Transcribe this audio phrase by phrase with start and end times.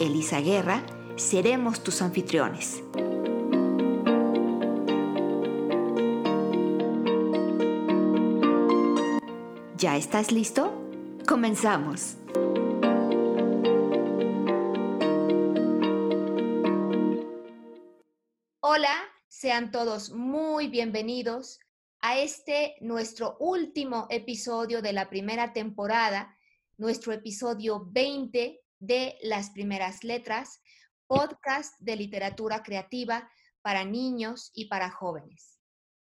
[0.00, 2.84] Elisa Guerra, seremos tus anfitriones.
[9.76, 10.72] ¿Ya estás listo?
[11.26, 12.16] Comenzamos.
[18.60, 18.94] Hola,
[19.26, 21.58] sean todos muy bienvenidos
[22.00, 26.36] a este nuestro último episodio de la primera temporada,
[26.76, 30.60] nuestro episodio 20 de Las Primeras Letras,
[31.06, 33.30] podcast de literatura creativa
[33.62, 35.58] para niños y para jóvenes.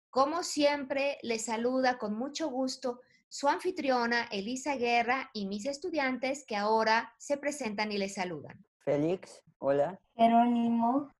[0.09, 6.55] Como siempre, les saluda con mucho gusto su anfitriona Elisa Guerra y mis estudiantes que
[6.55, 8.65] ahora se presentan y les saludan.
[8.79, 9.99] Félix, hola.
[10.15, 11.11] Jerónimo.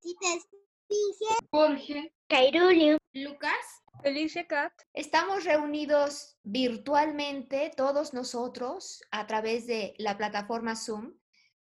[1.51, 2.13] Jorge.
[2.27, 2.97] Cairulio.
[3.13, 3.83] Lucas.
[4.01, 4.71] Felicia Cat.
[4.93, 11.13] Estamos reunidos virtualmente todos nosotros a través de la plataforma Zoom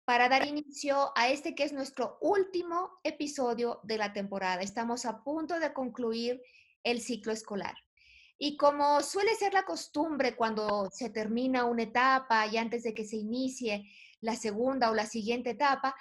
[0.05, 4.61] para dar inicio a este que es nuestro último episodio de la temporada.
[4.61, 6.41] Estamos a punto de concluir
[6.83, 7.75] el ciclo escolar.
[8.37, 13.05] Y como suele ser la costumbre cuando se termina una etapa y antes de que
[13.05, 13.89] se inicie
[14.21, 15.95] la segunda o la siguiente etapa,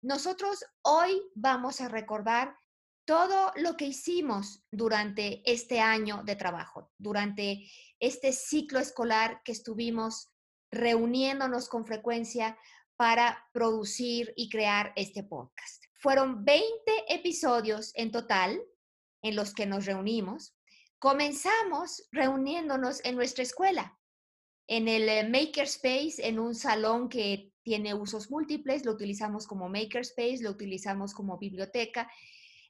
[0.00, 2.56] nosotros hoy vamos a recordar
[3.04, 10.30] todo lo que hicimos durante este año de trabajo, durante este ciclo escolar que estuvimos
[10.70, 12.56] reuniéndonos con frecuencia
[13.00, 15.82] para producir y crear este podcast.
[15.94, 16.66] Fueron 20
[17.08, 18.60] episodios en total
[19.22, 20.54] en los que nos reunimos
[20.98, 23.98] Comenzamos reuniéndonos en nuestra escuela,
[24.66, 30.42] en el eh, Makerspace, en un salón que tiene usos múltiples, lo utilizamos como Makerspace,
[30.42, 32.06] lo utilizamos como biblioteca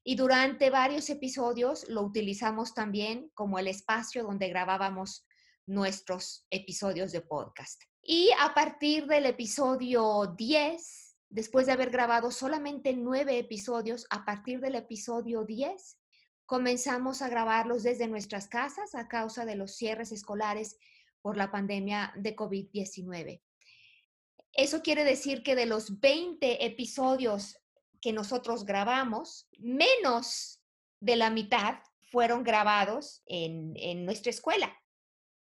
[0.05, 5.27] y durante varios episodios lo utilizamos también como el espacio donde grabábamos
[5.67, 7.90] nuestros episodios de podcast.
[8.03, 14.61] Y a partir del episodio 10, después de haber grabado solamente nueve episodios, a partir
[14.61, 15.99] del episodio 10,
[16.47, 20.79] comenzamos a grabarlos desde nuestras casas a causa de los cierres escolares
[21.23, 23.41] por la pandemia de COVID-19.
[24.53, 27.57] Eso quiere decir que de los 20 episodios
[28.01, 30.63] que nosotros grabamos, menos
[31.01, 31.79] de la mitad
[32.11, 34.77] fueron grabados en, nuestra escuela.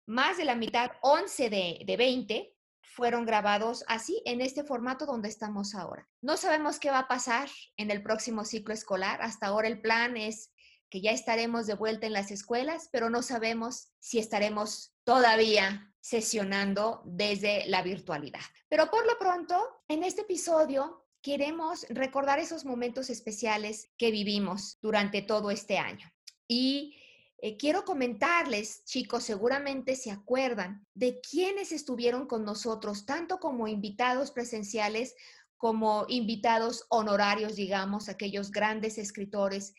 [0.07, 5.29] Más de la mitad, 11 de, de 20, fueron grabados así, en este formato donde
[5.29, 6.09] estamos ahora.
[6.21, 9.21] No sabemos qué va a pasar en el próximo ciclo escolar.
[9.21, 10.51] Hasta ahora el plan es
[10.89, 17.01] que ya estaremos de vuelta en las escuelas, pero no sabemos si estaremos todavía sesionando
[17.05, 18.39] desde la virtualidad.
[18.69, 25.21] Pero por lo pronto, en este episodio queremos recordar esos momentos especiales que vivimos durante
[25.21, 26.09] todo este año.
[26.47, 26.95] Y
[27.39, 34.31] eh, quiero comentarles, chicos, seguramente se acuerdan de quienes estuvieron con nosotros, tanto como invitados
[34.31, 35.13] presenciales
[35.57, 39.73] como invitados honorarios, digamos, aquellos grandes escritores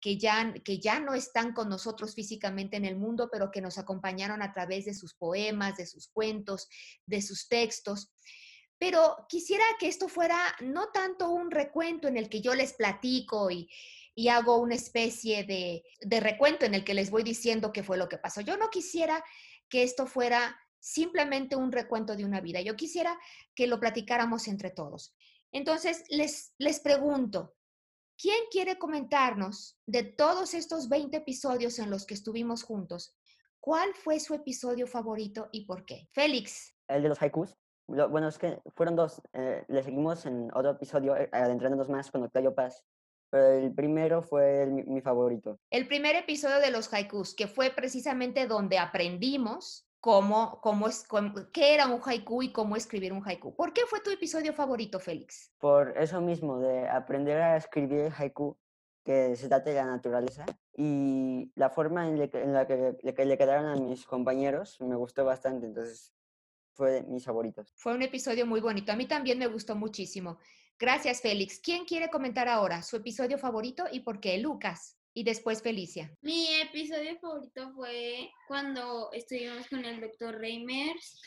[0.00, 3.78] que ya, que ya no están con nosotros físicamente en el mundo, pero que nos
[3.78, 6.68] acompañaron a través de sus poemas, de sus cuentos,
[7.06, 8.10] de sus textos.
[8.78, 13.50] Pero quisiera que esto fuera no tanto un recuento en el que yo les platico
[13.50, 13.70] y,
[14.14, 17.96] y hago una especie de, de recuento en el que les voy diciendo qué fue
[17.96, 18.40] lo que pasó.
[18.40, 19.24] Yo no quisiera
[19.68, 22.60] que esto fuera simplemente un recuento de una vida.
[22.60, 23.18] Yo quisiera
[23.54, 25.14] que lo platicáramos entre todos.
[25.52, 27.54] Entonces, les, les pregunto,
[28.22, 33.16] ¿Quién quiere comentarnos de todos estos 20 episodios en los que estuvimos juntos?
[33.58, 36.08] ¿Cuál fue su episodio favorito y por qué?
[36.12, 36.72] Félix.
[36.86, 37.56] El de los haikus.
[37.88, 39.20] bueno, es que fueron dos.
[39.32, 42.84] Eh, le seguimos en otro episodio, eh, adentrándonos más con Octavio Paz.
[43.32, 45.58] Pero el primero fue mi favorito.
[45.70, 51.06] El primer episodio de los haikus, que fue precisamente donde aprendimos cómo, cómo es,
[51.50, 53.56] qué era un haiku y cómo escribir un haiku.
[53.56, 55.50] ¿Por qué fue tu episodio favorito, Félix?
[55.58, 58.58] Por eso mismo, de aprender a escribir el haiku,
[59.02, 60.44] que se trata de la naturaleza,
[60.76, 66.12] y la forma en, la que, le quedaron a mis compañeros me gustó bastante, entonces
[66.74, 67.72] fue de mis favoritos.
[67.76, 70.38] Fue un episodio muy bonito, a mí también me gustó muchísimo.
[70.82, 71.60] Gracias, Félix.
[71.60, 74.36] ¿Quién quiere comentar ahora su episodio favorito y por qué?
[74.38, 74.98] Lucas.
[75.14, 76.12] Y después Felicia.
[76.22, 81.20] Mi episodio favorito fue cuando estuvimos con el doctor Reimers,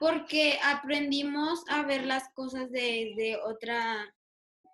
[0.00, 4.12] porque aprendimos a ver las cosas desde otra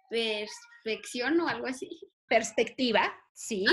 [0.08, 1.90] perspección o algo así.
[2.26, 3.66] Perspectiva, sí.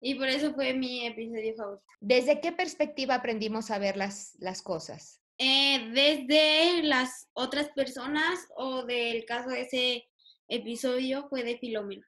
[0.00, 1.84] Y por eso fue mi episodio favorito.
[2.00, 5.19] ¿Desde qué perspectiva aprendimos a ver las, las cosas?
[5.42, 10.04] Eh, desde las otras personas o del caso de ese
[10.48, 12.06] episodio fue de Filomena.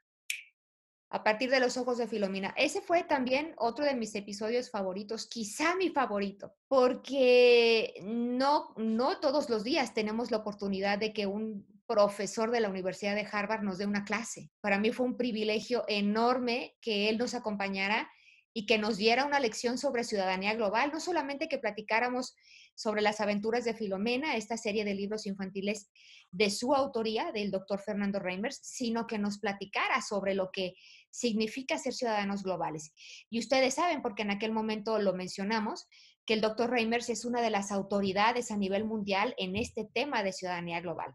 [1.09, 2.53] A partir de los ojos de Filomena.
[2.59, 9.49] Ese fue también otro de mis episodios favoritos, quizá mi favorito, porque no, no todos
[9.49, 13.79] los días tenemos la oportunidad de que un profesor de la Universidad de Harvard nos
[13.79, 14.51] dé una clase.
[14.61, 18.11] Para mí fue un privilegio enorme que él nos acompañara
[18.55, 22.37] y que nos diera una lección sobre ciudadanía global, no solamente que platicáramos
[22.75, 25.91] sobre las aventuras de Filomena, esta serie de libros infantiles
[26.31, 30.75] de su autoría, del doctor Fernando Reimers, sino que nos platicara sobre lo que
[31.11, 32.93] significa ser ciudadanos globales.
[33.29, 35.87] Y ustedes saben, porque en aquel momento lo mencionamos,
[36.25, 40.23] que el doctor Reimers es una de las autoridades a nivel mundial en este tema
[40.23, 41.15] de ciudadanía global.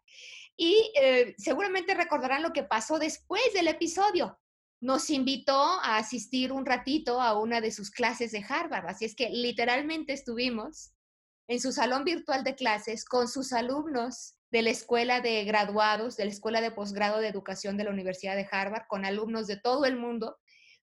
[0.58, 4.38] Y eh, seguramente recordarán lo que pasó después del episodio.
[4.80, 8.88] Nos invitó a asistir un ratito a una de sus clases de Harvard.
[8.88, 10.94] Así es que literalmente estuvimos
[11.48, 16.26] en su salón virtual de clases con sus alumnos de la escuela de graduados, de
[16.26, 19.86] la escuela de posgrado de educación de la Universidad de Harvard, con alumnos de todo
[19.86, 20.38] el mundo,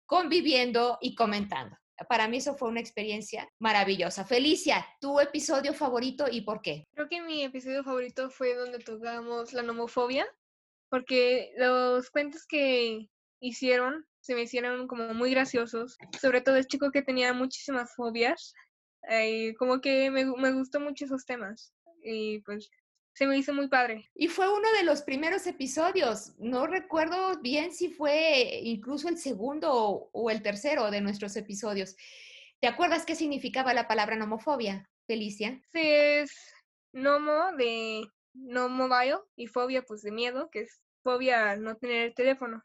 [0.06, 1.76] conviviendo y comentando.
[2.08, 4.24] Para mí eso fue una experiencia maravillosa.
[4.24, 6.86] Felicia, ¿tu episodio favorito y por qué?
[6.94, 10.26] Creo que mi episodio favorito fue donde tocamos la nomofobia,
[10.88, 13.09] porque los cuentos que
[13.40, 18.54] hicieron se me hicieron como muy graciosos, sobre todo el chico que tenía muchísimas fobias,
[19.10, 21.72] y como que me, me gustó mucho esos temas
[22.02, 22.70] y pues
[23.14, 24.10] se me hizo muy padre.
[24.14, 26.34] Y fue uno de los primeros episodios.
[26.38, 31.96] No recuerdo bien si fue incluso el segundo o, el tercero de nuestros episodios.
[32.60, 35.60] ¿Te acuerdas qué significaba la palabra nomofobia, Felicia?
[35.72, 36.32] Sí, es
[36.92, 42.14] nomo de no mobile y fobia pues de miedo, que es fobia no tener el
[42.14, 42.62] teléfono.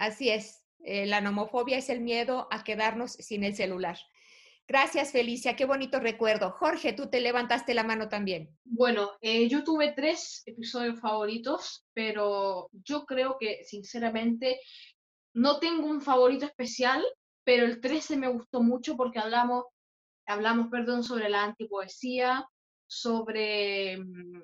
[0.00, 3.98] Así es, eh, la nomofobia es el miedo a quedarnos sin el celular.
[4.66, 5.56] Gracias, Felicia.
[5.56, 6.52] Qué bonito recuerdo.
[6.52, 8.48] Jorge, tú te levantaste la mano también.
[8.64, 14.58] Bueno, eh, yo tuve tres episodios favoritos, pero yo creo que, sinceramente,
[15.34, 17.04] no tengo un favorito especial,
[17.44, 19.64] pero el 13 me gustó mucho porque hablamos,
[20.24, 22.48] hablamos perdón, sobre la antipoesía,
[22.86, 24.42] sobre mm,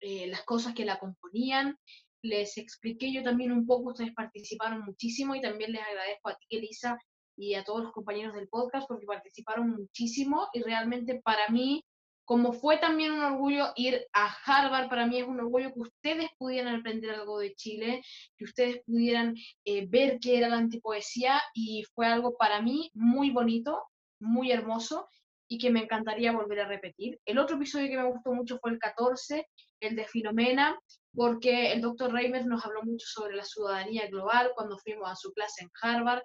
[0.00, 1.78] eh, las cosas que la componían.
[2.22, 6.46] Les expliqué yo también un poco, ustedes participaron muchísimo y también les agradezco a ti,
[6.50, 6.98] Elisa,
[7.38, 11.84] y a todos los compañeros del podcast porque participaron muchísimo y realmente para mí,
[12.24, 16.28] como fue también un orgullo ir a Harvard, para mí es un orgullo que ustedes
[16.36, 18.02] pudieran aprender algo de Chile,
[18.36, 23.30] que ustedes pudieran eh, ver qué era la antipoesía y fue algo para mí muy
[23.30, 23.84] bonito,
[24.20, 25.08] muy hermoso
[25.48, 27.18] y que me encantaría volver a repetir.
[27.24, 29.46] El otro episodio que me gustó mucho fue el 14,
[29.80, 30.78] el de Filomena,
[31.18, 35.32] porque el doctor Reimers nos habló mucho sobre la ciudadanía global cuando fuimos a su
[35.32, 36.22] clase en Harvard,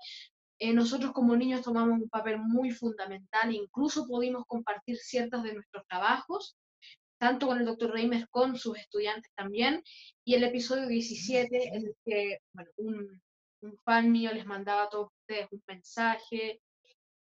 [0.60, 5.84] eh, nosotros como niños tomamos un papel muy fundamental, incluso pudimos compartir ciertos de nuestros
[5.88, 6.56] trabajos,
[7.18, 9.82] tanto con el doctor Reimers, con sus estudiantes también,
[10.24, 12.38] y el episodio 17, en el que
[12.76, 13.20] un,
[13.62, 16.62] un fan mío les mandaba a todos ustedes un mensaje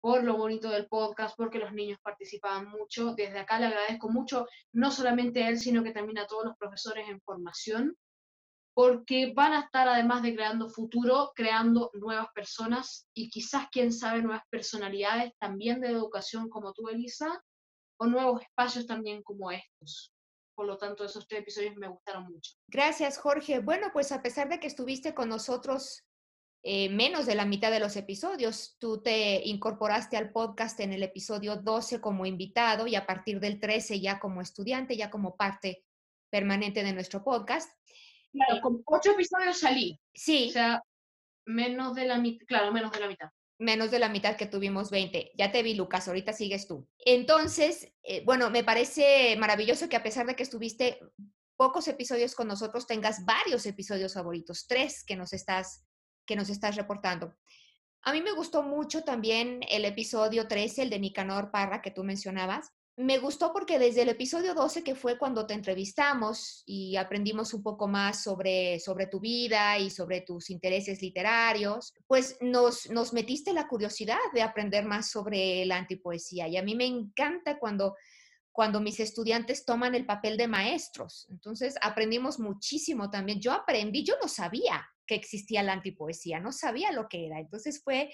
[0.06, 3.14] por lo bonito del podcast, porque los niños participaban mucho.
[3.16, 6.56] Desde acá le agradezco mucho, no solamente a él, sino que también a todos los
[6.56, 7.96] profesores en formación,
[8.72, 14.22] porque van a estar además de creando futuro, creando nuevas personas y quizás, quién sabe,
[14.22, 17.42] nuevas personalidades también de educación como tú, Elisa,
[17.98, 20.12] o nuevos espacios también como estos.
[20.54, 22.52] Por lo tanto, esos tres episodios me gustaron mucho.
[22.68, 23.58] Gracias, Jorge.
[23.58, 26.05] Bueno, pues a pesar de que estuviste con nosotros
[26.68, 31.04] eh, menos de la mitad de los episodios, tú te incorporaste al podcast en el
[31.04, 35.84] episodio 12 como invitado y a partir del 13 ya como estudiante, ya como parte
[36.28, 37.70] permanente de nuestro podcast.
[38.32, 40.00] Claro, con ocho episodios salí.
[40.12, 40.48] Sí.
[40.48, 40.82] O sea,
[41.46, 43.28] menos de la mitad, claro, menos de la mitad.
[43.60, 45.34] Menos de la mitad que tuvimos 20.
[45.38, 46.88] Ya te vi, Lucas, ahorita sigues tú.
[46.98, 50.98] Entonces, eh, bueno, me parece maravilloso que a pesar de que estuviste
[51.56, 55.86] pocos episodios con nosotros, tengas varios episodios favoritos, tres que nos estás,
[56.26, 57.34] que nos estás reportando.
[58.02, 62.04] A mí me gustó mucho también el episodio 13, el de Nicanor Parra, que tú
[62.04, 67.52] mencionabas me gustó porque desde el episodio 12, que fue cuando te entrevistamos y aprendimos
[67.52, 73.12] un poco más sobre, sobre tu vida y sobre tus intereses literarios, pues nos, nos
[73.12, 76.48] metiste la curiosidad de aprender más sobre la antipoesía.
[76.48, 77.96] Y a mí me encanta cuando,
[78.50, 81.26] cuando mis estudiantes toman el papel de maestros.
[81.28, 83.40] Entonces aprendimos muchísimo también.
[83.40, 87.38] Yo aprendí, yo no sabía que existía la antipoesía, no sabía lo que era.
[87.38, 88.12] Entonces fue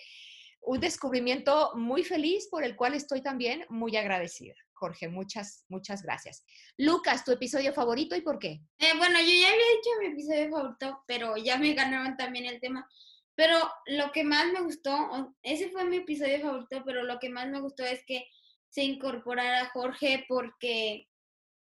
[0.61, 4.55] un descubrimiento muy feliz por el cual estoy también muy agradecida.
[4.83, 5.07] Jorge.
[5.09, 6.45] Muchas, muchas gracias.
[6.77, 8.61] Lucas, ¿tu episodio favorito y por qué?
[8.79, 12.61] Eh, bueno, yo ya había dicho mi episodio favorito, pero ya me ganaron también el
[12.61, 12.89] tema.
[13.37, 13.57] Pero
[13.87, 17.61] lo que más me gustó, ese fue mi episodio favorito, pero lo que más me
[17.61, 18.27] gustó es que
[18.69, 21.09] se incorporara Jorge porque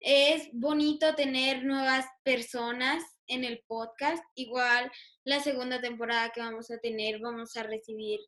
[0.02, 4.24] es bonito tener nuevas personas en el podcast.
[4.36, 4.92] Igual
[5.24, 8.20] la segunda temporada que vamos a tener, vamos a recibir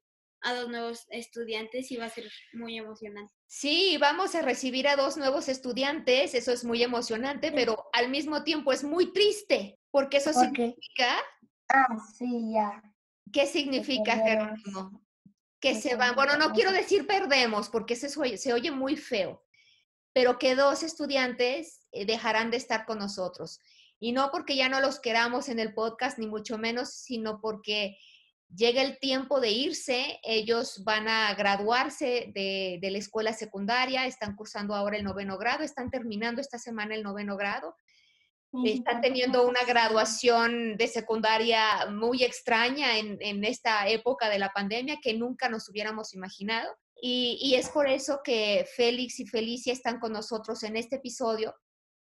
[0.42, 3.34] a dos nuevos estudiantes y va a ser muy emocionante.
[3.48, 8.44] Sí, vamos a recibir a dos nuevos estudiantes, eso es muy emocionante, pero al mismo
[8.44, 11.18] tiempo es muy triste, porque eso significa...
[11.70, 12.82] Ah, sí, ya.
[13.32, 15.02] ¿Qué significa, Jerónimo?
[15.60, 19.44] Que se van, bueno, no quiero decir perdemos, porque se, se oye muy feo,
[20.14, 23.60] pero que dos estudiantes eh, dejarán de estar con nosotros.
[24.00, 27.98] Y no porque ya no los queramos en el podcast, ni mucho menos, sino porque
[28.56, 34.74] llega el tiempo de irse, ellos van a graduarse de, la escuela secundaria, están cursando
[34.76, 37.76] ahora el noveno grado, están terminando esta semana el noveno grado,
[38.64, 45.14] están teniendo una graduación de secundaria muy extraña en, esta época de la pandemia que
[45.14, 46.74] nunca nos hubiéramos imaginado.
[47.00, 51.54] Y, y es por eso que Félix y Felicia están con nosotros en este episodio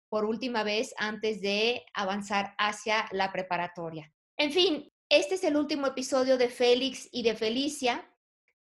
[0.09, 4.11] por última vez antes de avanzar hacia la preparatoria.
[4.37, 8.09] En fin, este es el último episodio de Félix y de Felicia,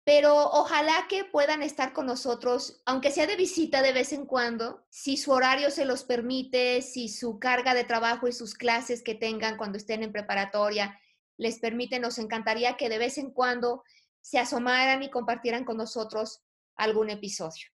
[0.03, 4.83] pero ojalá que puedan estar con nosotros, aunque sea de visita de vez en cuando,
[4.89, 9.13] si su horario se los permite, si su carga de trabajo y sus clases que
[9.13, 10.99] tengan cuando estén en preparatoria
[11.37, 13.83] les permite, nos encantaría que de vez en cuando
[14.21, 16.41] se asomaran y compartieran con nosotros
[16.75, 17.67] algún episodio.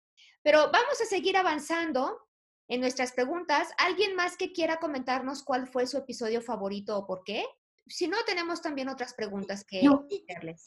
[0.41, 2.24] Pero vamos a seguir avanzando
[2.67, 3.69] en nuestras preguntas.
[3.77, 7.45] ¿Alguien más que quiera comentarnos cuál fue su episodio favorito o por qué?
[7.87, 10.63] si no, tenemos también otras preguntas que hacerles.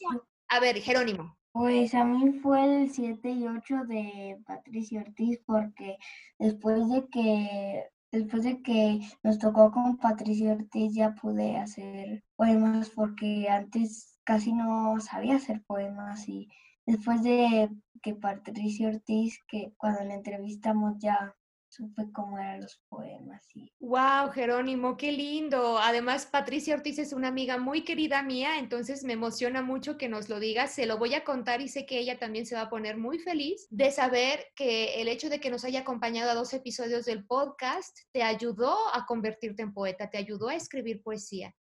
[0.47, 1.37] A ver, Jerónimo.
[1.51, 5.97] Pues a mí fue el 7 y 8 de Patricia Ortiz porque
[6.37, 12.89] después de que después de que nos tocó con Patricia Ortiz ya pude hacer poemas
[12.91, 16.49] porque antes casi no sabía hacer poemas y
[16.85, 17.69] después de
[18.01, 21.35] que Patricia Ortiz que cuando la entrevistamos ya
[21.79, 23.47] supe cómo eran los poemas.
[23.55, 23.71] Y...
[23.79, 24.97] ¡Wow, Jerónimo!
[24.97, 25.77] ¡Qué lindo!
[25.79, 30.27] Además, Patricia Ortiz es una amiga muy querida mía, entonces me emociona mucho que nos
[30.27, 30.73] lo digas.
[30.73, 33.19] Se lo voy a contar y sé que ella también se va a poner muy
[33.19, 37.25] feliz de saber que el hecho de que nos haya acompañado a dos episodios del
[37.25, 41.55] podcast te ayudó a convertirte en poeta, te ayudó a escribir poesía.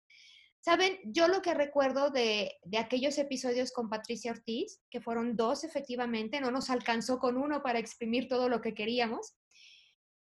[0.60, 5.62] Saben, yo lo que recuerdo de, de, aquellos episodios con Patricia Ortiz, que fueron dos
[5.62, 9.37] efectivamente, no nos alcanzó con uno para exprimir todo lo que queríamos,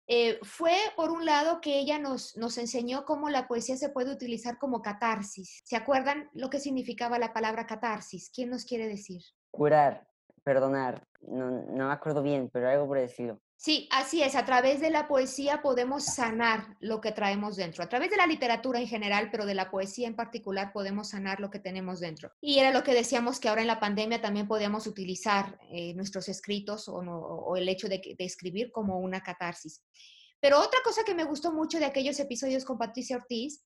[0.07, 4.11] eh, fue, por un lado, que ella nos, nos enseñó cómo la poesía se puede
[4.11, 5.61] utilizar como catarsis.
[5.63, 8.29] ¿Se acuerdan lo que significaba la palabra catarsis?
[8.33, 9.21] ¿Quién nos quiere decir?
[9.51, 10.05] Curar,
[10.43, 11.07] perdonar.
[11.21, 13.39] No, no me acuerdo bien, pero algo por.
[13.63, 14.35] Sí, así es.
[14.35, 17.81] A través de la poesía podemos sanar lo que traemos dentro.
[17.81, 21.39] A través de la literatura en general, pero de la poesía en particular, podemos sanar
[21.39, 22.29] lo que tenemos dentro.
[22.41, 26.27] Y era lo que decíamos que ahora en la pandemia también podíamos utilizar eh, nuestros
[26.27, 29.81] escritos o, el hecho de, escribir como una catarsis.
[30.41, 33.63] Pero otra cosa que me gustó mucho de aquellos episodios con Patricia Ortiz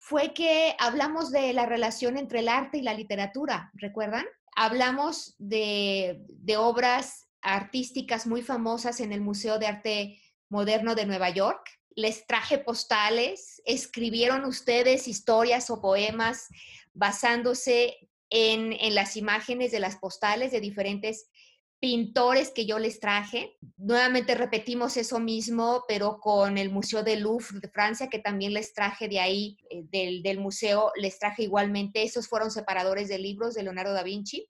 [0.00, 4.26] fue que hablamos de la relación entre el arte y la literatura, ¿recuerdan?
[4.56, 6.18] Hablamos de
[6.58, 11.64] obras artísticas muy famosas en el Museo de Arte Moderno de Nueva York.
[11.94, 16.48] Les traje postales, escribieron ustedes historias o poemas
[16.92, 17.96] basándose
[18.30, 21.30] en, en las imágenes de las postales de diferentes
[21.78, 23.56] pintores que yo les traje.
[23.76, 28.74] Nuevamente repetimos eso mismo, pero con el Museo de Louvre de Francia, que también les
[28.74, 33.54] traje de ahí, eh, del, del, museo, les traje igualmente, esos fueron separadores de libros
[33.54, 34.48] de Leonardo da Vinci.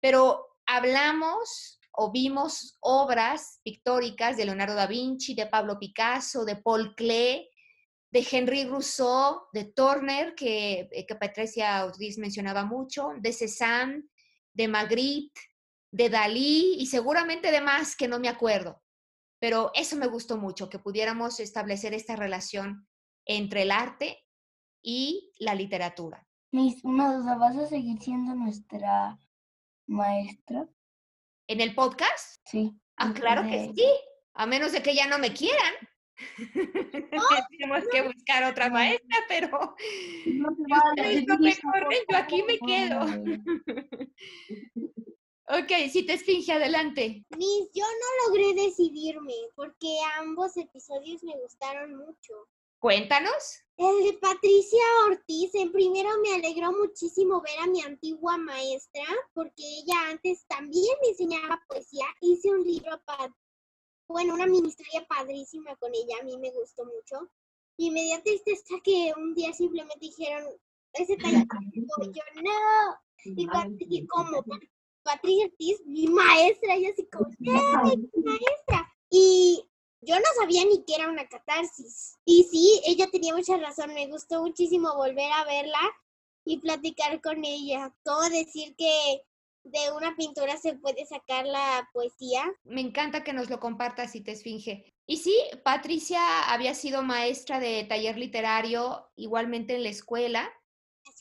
[0.00, 6.94] Pero hablamos o vimos obras pictóricas de Leonardo da Vinci, de Pablo Picasso, de Paul
[6.94, 7.50] Klee,
[8.12, 14.04] de Henry Rousseau, de Turner, que, eh, que Patricia Ortiz mencionaba mucho, de Cézanne,
[14.54, 15.40] de Magritte,
[15.90, 18.80] de Dalí y seguramente de más que no me acuerdo.
[19.40, 22.86] Pero eso me gustó mucho, que pudiéramos establecer esta relación
[23.26, 24.24] entre el arte
[24.84, 26.24] y la literatura.
[26.52, 29.18] Miss, una duda, ¿vas a seguir siendo nuestra
[29.88, 30.68] maestra?
[31.48, 32.42] ¿En el podcast?
[32.44, 32.78] Sí.
[32.98, 33.88] Ah, claro que sí,
[34.34, 35.74] a menos de que ya no me quieran.
[37.50, 39.48] Tenemos que buscar otra maestra, pero
[40.26, 43.00] no, ustedes no me corren, yo aquí me quedo.
[45.48, 47.24] ok, si te esfinge, adelante.
[47.30, 52.34] Miss, yo no logré decidirme porque ambos episodios me gustaron mucho.
[52.78, 53.62] Cuéntanos.
[53.76, 59.04] El de Patricia Ortiz, en primero me alegró muchísimo ver a mi antigua maestra,
[59.34, 62.06] porque ella antes también me enseñaba poesía.
[62.20, 63.00] Hice un libro
[64.08, 67.30] bueno, una mini historia padrísima con ella, a mí me gustó mucho.
[67.76, 70.44] Y me dio tristeza que un día simplemente dijeron,
[70.94, 72.96] ese taller, y yo no.
[73.24, 74.44] Y cuando dije, ¿cómo?
[75.02, 77.52] Patricia Ortiz, mi maestra, y así como, ¿qué?
[77.96, 78.92] Mi maestra.
[79.10, 79.67] Y
[80.00, 82.16] yo no sabía ni que era una catarsis.
[82.24, 85.80] Y sí, ella tenía mucha razón, me gustó muchísimo volver a verla
[86.44, 87.94] y platicar con ella.
[88.04, 89.22] ¿Cómo decir que
[89.64, 92.44] de una pintura se puede sacar la poesía?
[92.64, 94.92] Me encanta que nos lo compartas y te esfinge.
[95.06, 96.20] Y sí, Patricia
[96.52, 100.52] había sido maestra de taller literario igualmente en la escuela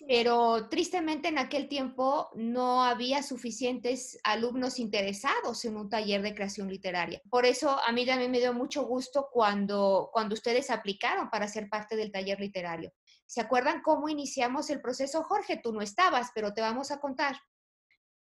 [0.08, 6.70] pero tristemente en aquel tiempo no había suficientes alumnos interesados en un taller de creación
[6.70, 7.22] literaria.
[7.30, 11.70] Por eso a mí también me dio mucho gusto cuando, cuando ustedes aplicaron para ser
[11.70, 12.94] parte del taller literario.
[13.26, 15.24] ¿Se acuerdan cómo iniciamos el proceso?
[15.24, 17.38] Jorge, tú no estabas, pero te vamos a contar.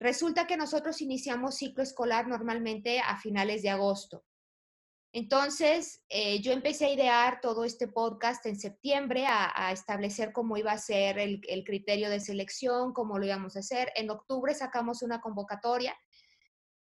[0.00, 4.24] Resulta que nosotros iniciamos ciclo escolar normalmente a finales de agosto.
[5.16, 10.72] Entonces, eh, yo empecé a idear todo este podcast en septiembre, a, establecer cómo iba
[10.72, 13.92] a ser el, criterio de selección, cómo lo íbamos a hacer.
[13.94, 15.96] En octubre sacamos una convocatoria.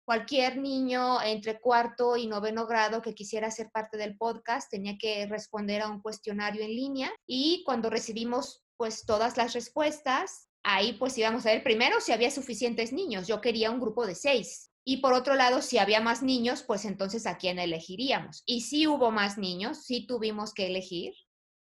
[0.03, 5.27] Cualquier niño entre cuarto y noveno grado que quisiera ser parte del podcast tenía que
[5.27, 11.15] responder a un cuestionario en línea y cuando recibimos pues todas las respuestas, ahí pues
[11.19, 13.27] íbamos a ver primero si había suficientes niños.
[13.27, 14.72] Yo quería un grupo de seis.
[14.85, 18.43] Y por otro lado, si había más niños, pues entonces a quién elegiríamos.
[18.45, 21.13] Y si hubo más niños, sí tuvimos que elegir.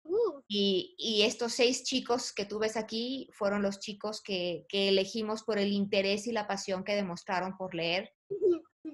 [0.04, 0.42] Uh.
[0.48, 5.58] Y, estos seis chicos que tú ves aquí fueron los chicos que, que elegimos por
[5.58, 8.14] el interés y la pasión que demostraron por leer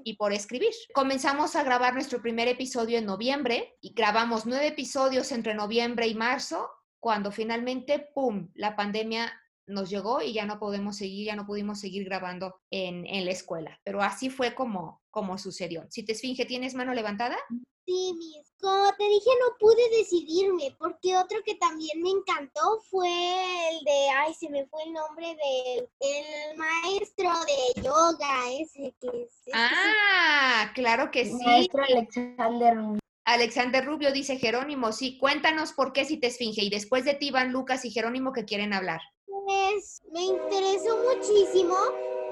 [0.03, 0.71] y por escribir.
[0.93, 6.15] Comenzamos a grabar nuestro primer episodio en noviembre y grabamos nueve episodios entre noviembre y
[6.15, 9.33] marzo, cuando finalmente, ¡pum!, la pandemia
[9.71, 13.31] nos llegó y ya no podemos seguir, ya no pudimos seguir grabando en, en la
[13.31, 13.79] escuela.
[13.83, 15.85] Pero así fue como, como sucedió.
[15.89, 17.37] Si te esfinge, ¿tienes mano levantada?
[17.85, 18.51] Sí, mis.
[18.59, 24.09] Como te dije, no pude decidirme, porque otro que también me encantó fue el de,
[24.17, 29.31] ay, se me fue el nombre del el maestro de yoga, ese que es.
[29.53, 31.43] ah, claro que sí.
[31.43, 36.63] Maestro Alexander Alexander Rubio dice Jerónimo, sí, cuéntanos por qué si te esfinge.
[36.63, 39.01] Y después de ti van Lucas y Jerónimo que quieren hablar.
[39.45, 41.75] Pues me interesó muchísimo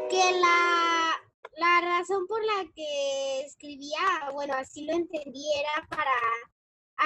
[0.10, 1.19] que la,
[1.58, 6.12] la razón por la que escribía, bueno, así lo entendiera para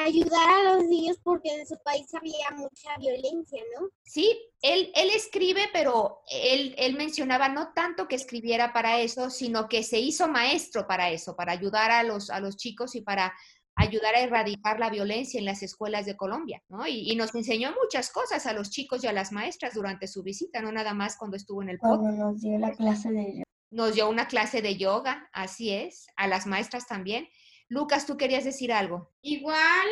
[0.06, 3.90] ayudar a los niños porque en su país había mucha violencia, ¿no?
[4.04, 9.68] Sí, él, él escribe, pero él, él mencionaba no tanto que escribiera para eso, sino
[9.68, 13.34] que se hizo maestro para eso, para ayudar a los, a los chicos y para
[13.76, 16.86] ayudar a erradicar la violencia en las escuelas de Colombia, ¿no?
[16.88, 20.62] Y, nos enseñó muchas cosas a los chicos y a las maestras durante su visita,
[20.62, 23.44] no nada más cuando estuvo en el Cuando nos dio la clase de yoga.
[23.72, 27.28] Nos dio una clase de yoga, así es, a las maestras también.
[27.70, 29.12] Lucas, ¿tú querías decir algo?
[29.22, 29.88] Igual,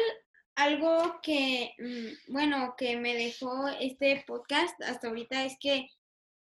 [0.56, 5.88] algo que, mm, bueno, que me dejó este podcast hasta ahorita es que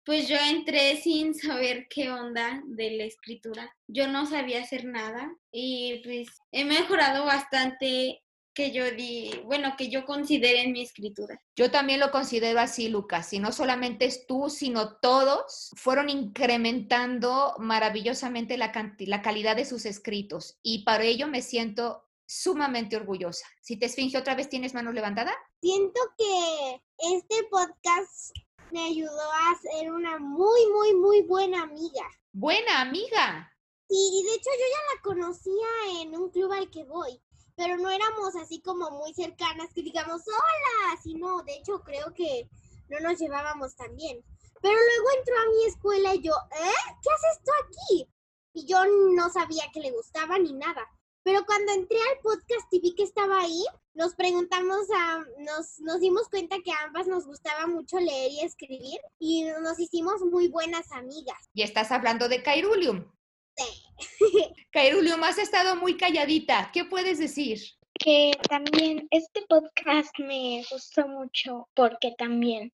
[0.08, 3.76] pues yo entré sin saber qué onda de la escritura.
[3.86, 9.90] Yo no sabía hacer nada y pues he mejorado bastante que yo di, bueno, que
[9.90, 11.38] yo considere en mi escritura.
[11.54, 17.54] Yo también lo considero así, Lucas, y no solamente es tú, sino todos fueron incrementando
[17.58, 23.46] maravillosamente la, la calidad de sus escritos y para ello me siento sumamente orgullosa.
[23.60, 25.34] Si te esfinge otra vez, ¿tienes mano levantada?
[25.60, 28.34] Siento que este podcast
[28.72, 32.02] me ayudó a ser una muy, muy, muy buena amiga.
[32.32, 33.52] Buena amiga.
[33.88, 37.20] Sí, y de hecho yo ya la conocía en un club al que voy,
[37.56, 42.48] pero no éramos así como muy cercanas que digamos, hola, sino, de hecho creo que
[42.88, 44.22] no nos llevábamos tan bien.
[44.60, 46.94] Pero luego entró a mi escuela y yo, ¿eh?
[47.02, 48.08] ¿Qué haces tú aquí?
[48.52, 50.86] Y yo no sabía que le gustaba ni nada.
[51.22, 53.64] Pero cuando entré al podcast y vi que estaba ahí,
[53.98, 58.40] nos preguntamos, a, nos, nos dimos cuenta que a ambas nos gustaba mucho leer y
[58.42, 61.50] escribir y nos hicimos muy buenas amigas.
[61.52, 63.10] Y estás hablando de Cairulium.
[63.56, 63.82] Sí.
[64.72, 66.70] Cairulium, has estado muy calladita.
[66.72, 67.58] ¿Qué puedes decir?
[67.98, 72.72] Que también este podcast me gustó mucho porque también,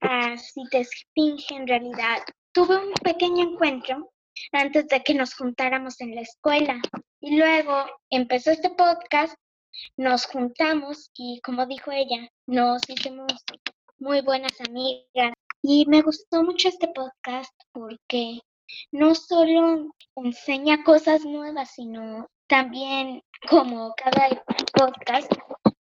[0.00, 4.10] así te finge en realidad, tuve un pequeño encuentro
[4.52, 6.80] antes de que nos juntáramos en la escuela.
[7.20, 9.34] Y luego empezó este podcast,
[9.96, 13.32] nos juntamos y como dijo ella, nos hicimos
[13.98, 15.32] muy buenas amigas.
[15.62, 18.40] Y me gustó mucho este podcast porque
[18.92, 25.32] no solo enseña cosas nuevas, sino también como cada podcast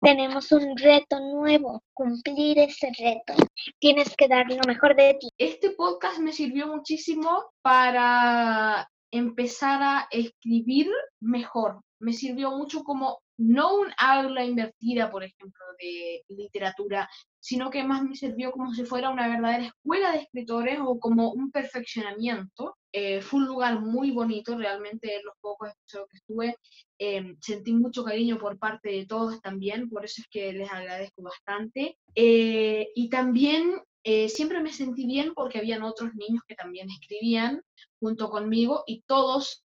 [0.00, 3.34] tenemos un reto nuevo, cumplir ese reto.
[3.78, 5.28] Tienes que dar lo mejor de ti.
[5.38, 11.80] Este podcast me sirvió muchísimo para empezar a escribir mejor.
[12.00, 17.08] me sirvió mucho como no un aula invertida, por ejemplo, de literatura,
[17.40, 21.32] sino que más me sirvió como si fuera una verdadera escuela de escritores o como
[21.32, 22.76] un perfeccionamiento.
[22.92, 26.56] Eh, fue un lugar muy bonito, realmente en los pocos episodios que estuve
[26.98, 31.22] eh, sentí mucho cariño por parte de todos también, por eso es que les agradezco
[31.22, 31.98] bastante.
[32.14, 33.80] Eh, y también
[34.28, 37.62] siempre me sentí bien porque habían otros niños que también escribían
[38.04, 39.62] junto conmigo y todos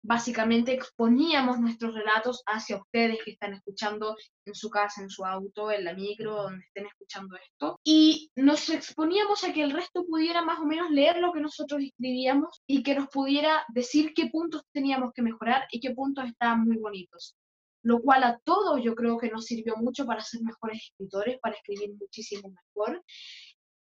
[0.00, 4.16] básicamente exponíamos nuestros relatos hacia ustedes que están escuchando
[4.46, 7.80] en su casa, en su auto, en la micro, donde estén escuchando esto.
[7.84, 11.82] Y nos exponíamos a que el resto pudiera más o menos leer lo que nosotros
[11.82, 16.64] escribíamos y que nos pudiera decir qué puntos teníamos que mejorar y qué puntos estaban
[16.64, 17.34] muy bonitos.
[17.82, 21.56] Lo cual a todos yo creo que nos sirvió mucho para ser mejores escritores, para
[21.56, 23.02] escribir muchísimo mejor.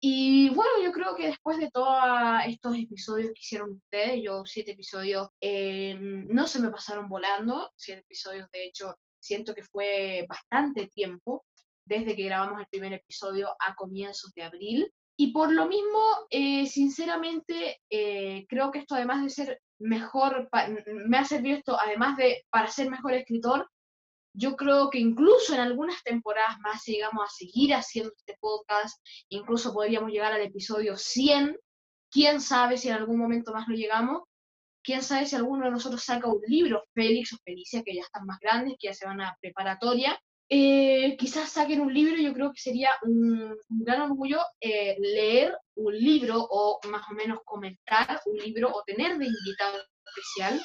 [0.01, 1.97] Y bueno, yo creo que después de todos
[2.47, 8.01] estos episodios que hicieron ustedes, yo siete episodios eh, no se me pasaron volando, siete
[8.01, 11.45] episodios de hecho siento que fue bastante tiempo
[11.85, 14.93] desde que grabamos el primer episodio a comienzos de abril.
[15.17, 20.49] Y por lo mismo, eh, sinceramente, eh, creo que esto además de ser mejor,
[21.07, 23.69] me ha servido esto además de para ser mejor escritor,
[24.39, 28.97] yo creo que incluso en algunas temporadas más, llegamos a seguir haciendo este podcast,
[29.27, 31.57] incluso podríamos llegar al episodio 100,
[32.09, 34.23] quién sabe si en algún momento más lo llegamos,
[34.81, 38.25] quién sabe si alguno de nosotros saca un libro, Félix o Felicia, que ya están
[38.25, 42.51] más grandes, que ya se van a preparatoria, eh, quizás saquen un libro, yo creo
[42.53, 48.37] que sería un, gran orgullo eh, leer un libro o más o menos comentar un
[48.37, 50.61] libro o tener de invitado especial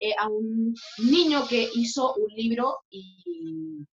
[0.00, 3.86] eh, a un niño que hizo un libro y,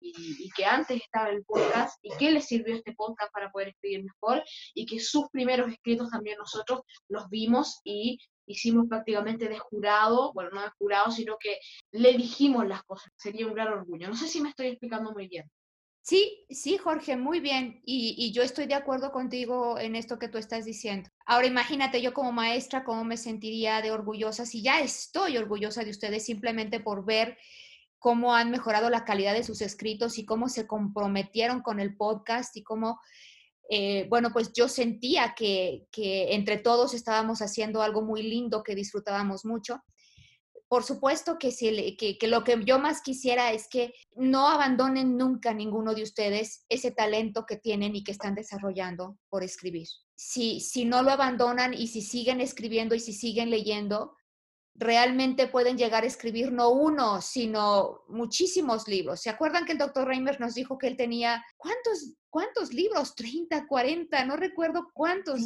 [0.55, 4.05] que antes estaba en el podcast y que le sirvió este podcast para poder escribir
[4.05, 4.43] mejor
[4.75, 10.51] y que sus primeros escritos también nosotros los vimos y hicimos prácticamente de jurado, bueno,
[10.53, 11.59] no de jurado, sino que
[11.93, 13.11] le dijimos las cosas.
[13.17, 14.09] Sería un gran orgullo.
[14.09, 15.51] No sé si me estoy explicando muy bien.
[16.03, 17.81] Sí, sí, Jorge, muy bien.
[17.85, 21.09] Y, yo estoy de acuerdo contigo en esto que tú estás diciendo.
[21.27, 25.91] Ahora imagínate yo como maestra cómo me sentiría de orgullosa si ya estoy orgullosa de
[25.91, 27.39] ustedes simplemente por ver
[28.01, 32.57] cómo han mejorado la calidad de sus escritos y cómo se comprometieron con el podcast
[32.57, 33.01] y cómo,
[33.71, 39.45] eh, bueno, pues yo sentía que entre todos estábamos haciendo algo muy lindo que disfrutábamos
[39.45, 39.81] mucho
[40.73, 45.53] por supuesto que, si, que, lo que yo más quisiera es que no abandonen nunca
[45.53, 49.87] ninguno de ustedes ese talento que tienen y que están desarrollando por escribir.
[50.15, 54.17] Si, si no lo abandonan y si siguen escribiendo y si siguen leyendo,
[54.75, 59.21] realmente pueden llegar a escribir no uno, sino muchísimos libros.
[59.21, 63.15] ¿Se acuerdan que el doctor Reimer nos dijo que él tenía, ¿cuántos, cuántos libros?
[63.15, 65.39] 30, 40, no recuerdo cuántos.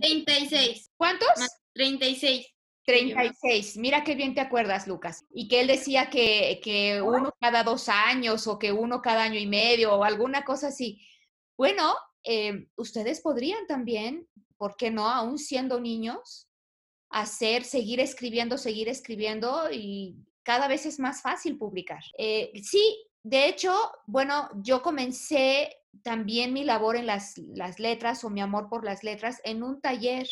[0.00, 0.90] 36.
[0.96, 1.34] ¿Cuántos?
[1.74, 2.46] 36.
[2.84, 5.24] 36, mira qué bien te acuerdas, Lucas.
[5.32, 9.38] Y que él decía que, que, uno cada dos años o que uno cada año
[9.38, 11.00] y medio o alguna cosa así.
[11.56, 15.08] Bueno, eh, ustedes podrían también, ¿por qué no?
[15.08, 16.48] Aún siendo niños,
[17.10, 22.02] hacer, seguir escribiendo, seguir escribiendo y cada vez es más fácil publicar.
[22.18, 23.74] Eh, sí, de hecho,
[24.06, 29.02] bueno, yo comencé también mi labor en las, las letras o mi amor por las
[29.02, 30.26] letras en un taller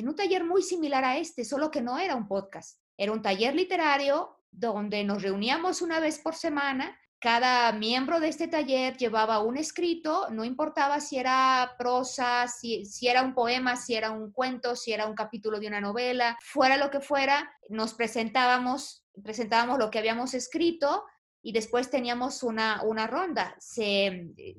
[0.00, 2.80] en un taller muy similar a este, solo que no era un podcast.
[2.96, 6.98] Era un taller literario donde nos reuníamos una vez por semana.
[7.18, 13.22] Cada miembro de este taller llevaba un escrito, no importaba si era prosa, si, era
[13.22, 16.90] un poema, si era un cuento, si era un capítulo de una novela, fuera lo
[16.90, 21.04] que fuera, nos presentábamos, presentábamos lo que habíamos escrito
[21.42, 23.54] y después teníamos una, una ronda.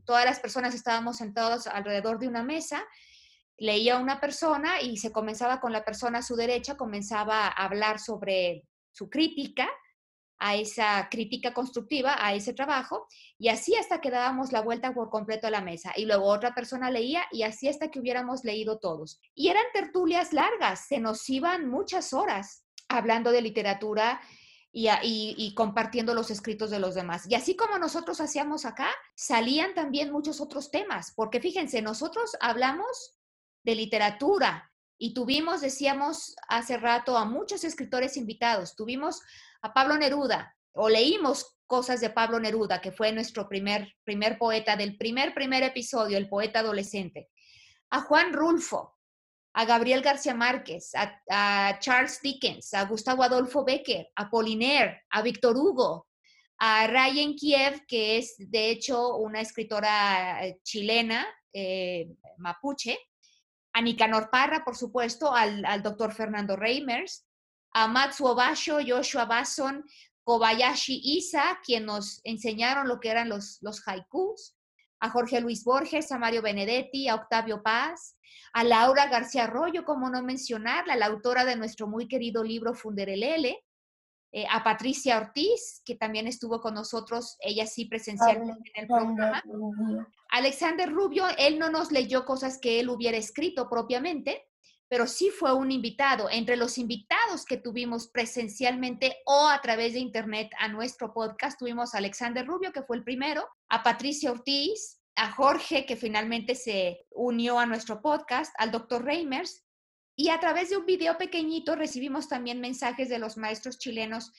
[0.06, 2.86] Todas las personas estábamos sentados alrededor de una mesa
[3.62, 8.00] leía una persona y se comenzaba con la persona a su derecha, comenzaba a hablar
[8.00, 9.70] sobre su crítica,
[10.40, 13.06] a esa crítica constructiva, a ese trabajo,
[13.38, 15.94] y así hasta que dábamos la vuelta por completo a la mesa.
[15.96, 19.22] Y luego otra persona leía y así hasta que hubiéramos leído todos.
[19.36, 24.22] Y eran tertulias largas, se nos iban muchas horas hablando de literatura
[24.72, 27.30] y, compartiendo los escritos de los demás.
[27.30, 33.21] Y así como nosotros hacíamos acá, salían también muchos otros temas, porque fíjense, nosotros hablamos
[33.64, 34.72] de literatura.
[34.98, 38.76] Y tuvimos, decíamos hace rato, a muchos escritores invitados.
[38.76, 39.22] Tuvimos
[39.62, 44.76] a Pablo Neruda, o leímos cosas de Pablo Neruda, que fue nuestro primer, primer poeta
[44.76, 47.30] del primer, primer episodio, el poeta adolescente.
[47.90, 48.98] A Juan Rulfo,
[49.54, 55.58] a Gabriel García Márquez, a, Charles Dickens, a Gustavo Adolfo Becker, a Polinaire, a Víctor
[55.58, 56.08] Hugo,
[56.60, 62.98] a Ryan Kiev, que es de hecho una escritora eh, chilena, eh, mapuche,
[63.74, 67.26] a Nicanor Parra, por supuesto, al, doctor Fernando Reimers,
[67.74, 69.86] a Matsuo Basho, Joshua Basson,
[70.24, 74.56] Kobayashi Isa, quien nos enseñaron lo que eran los, los haikus,
[75.00, 78.18] a Jorge Luis Borges, a Mario Benedetti, a Octavio Paz,
[78.54, 83.64] a Laura García Arroyo, como no mencionarla, la autora de nuestro muy querido libro Funderelele,
[84.34, 89.44] eh, a Patricia Ortiz, que también estuvo con nosotros, ella sí presencialmente en el programa.
[90.30, 94.46] Alexander Rubio, él no nos leyó cosas que él hubiera escrito propiamente,
[94.88, 96.30] pero sí fue un invitado.
[96.30, 101.94] Entre los invitados que tuvimos presencialmente o a través de internet a nuestro podcast, tuvimos
[101.94, 107.06] a Alexander Rubio, que fue el primero, a Patricia Ortiz, a Jorge, que finalmente se
[107.12, 109.66] unió a nuestro podcast, al doctor Reimers,
[110.22, 114.32] y a través de un video pequeñito recibimos también mensajes de los maestros chilenos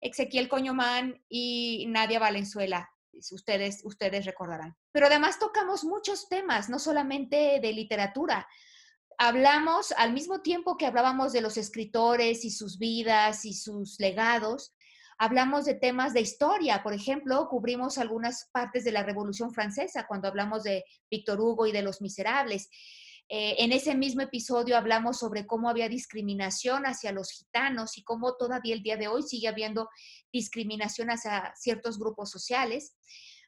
[0.00, 2.88] Ezequiel Coñomán y Nadia Valenzuela.
[3.32, 4.76] Ustedes, ustedes recordarán.
[4.92, 8.46] Pero además tocamos muchos temas, no solamente de literatura,
[9.18, 14.72] hablamos al mismo tiempo que hablábamos de los escritores y sus vidas y sus legados,
[15.18, 16.84] hablamos de temas de historia.
[16.84, 21.72] Por ejemplo, cubrimos algunas partes de la Revolución Francesa cuando hablamos de Víctor Hugo y
[21.72, 22.70] de los miserables.
[23.28, 28.36] Eh, en ese mismo episodio hablamos sobre cómo había discriminación hacia los gitanos y cómo
[28.36, 29.88] todavía el día de hoy sigue habiendo
[30.32, 32.94] discriminación hacia ciertos grupos sociales.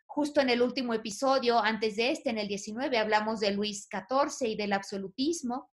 [0.07, 4.49] Justo en el último episodio, antes de este, en el 19, hablamos de Luis XIV
[4.49, 5.71] y del absolutismo.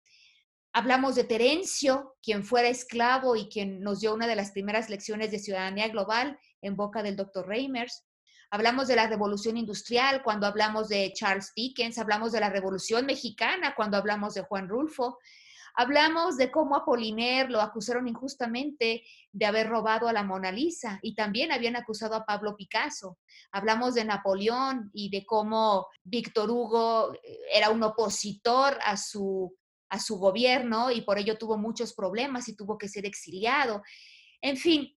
[0.73, 5.29] Hablamos de Terencio, quien fuera esclavo y quien nos dio una de las primeras lecciones
[5.29, 8.03] de ciudadanía global en boca del doctor Reimers.
[8.51, 13.73] Hablamos de la revolución industrial cuando hablamos de Charles Dickens, hablamos de la revolución mexicana
[13.75, 15.17] cuando hablamos de Juan Rulfo,
[15.73, 21.15] Hablamos de cómo Apoliner lo acusaron injustamente de haber robado a la Mona Lisa y
[21.15, 23.19] también habían acusado a Pablo Picasso.
[23.51, 29.55] Hablamos de Napoleón y de cómo Víctor Hugo eh, era un opositor a su,
[29.89, 33.81] a su gobierno y por ello tuvo muchos problemas y tuvo que ser exiliado.
[34.41, 34.93] En fin,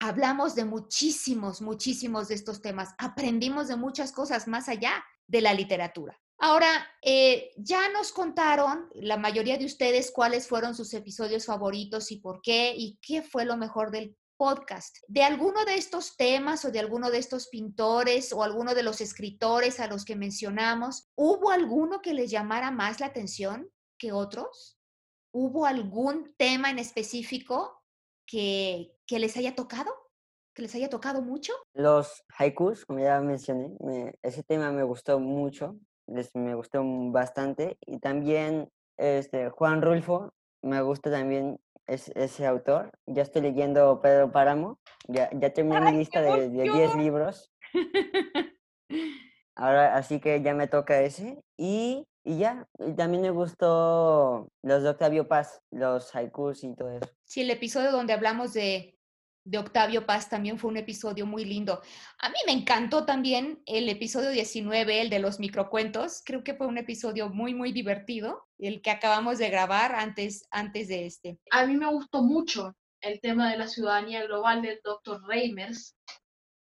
[0.00, 2.94] hablamos de muchísimos, muchísimos de estos temas.
[2.98, 6.18] Aprendimos de muchas cosas más allá de la literatura.
[6.40, 6.68] Ahora,
[7.02, 12.40] eh, ya nos contaron la mayoría de ustedes cuáles fueron sus episodios favoritos y por
[12.42, 14.98] qué y qué fue lo mejor del podcast.
[15.08, 19.00] De alguno de estos temas o de alguno de estos pintores o alguno de los
[19.00, 24.78] escritores a los que mencionamos, ¿hubo alguno que les llamara más la atención que otros?
[25.32, 27.82] ¿Hubo algún tema en específico
[28.26, 29.90] que, que les haya tocado?
[30.54, 31.52] ¿Que les haya tocado mucho?
[31.74, 33.74] Los haikus, como ya mencioné,
[34.22, 35.76] ese tema me gustó mucho
[36.34, 37.78] me gustó bastante.
[37.86, 42.92] Y también este, Juan Rulfo, me gusta también ese autor.
[43.06, 47.50] Ya estoy leyendo Pedro Páramo, ya, ya terminé mi lista de 10 libros.
[49.54, 51.40] Ahora, así que ya me toca ese.
[51.56, 56.90] Y, y ya, y también me gustó los de Octavio Paz, los haikus y todo
[56.90, 57.10] eso.
[57.24, 58.97] Sí, el episodio donde hablamos de
[59.48, 61.80] de Octavio Paz también fue un episodio muy lindo.
[62.18, 66.20] A mí me encantó también el episodio 19, el de los microcuentos.
[66.24, 70.88] Creo que fue un episodio muy, muy divertido, el que acabamos de grabar antes, antes
[70.88, 71.38] de este.
[71.50, 75.96] A mí me gustó mucho el tema de la ciudadanía global del doctor Reimers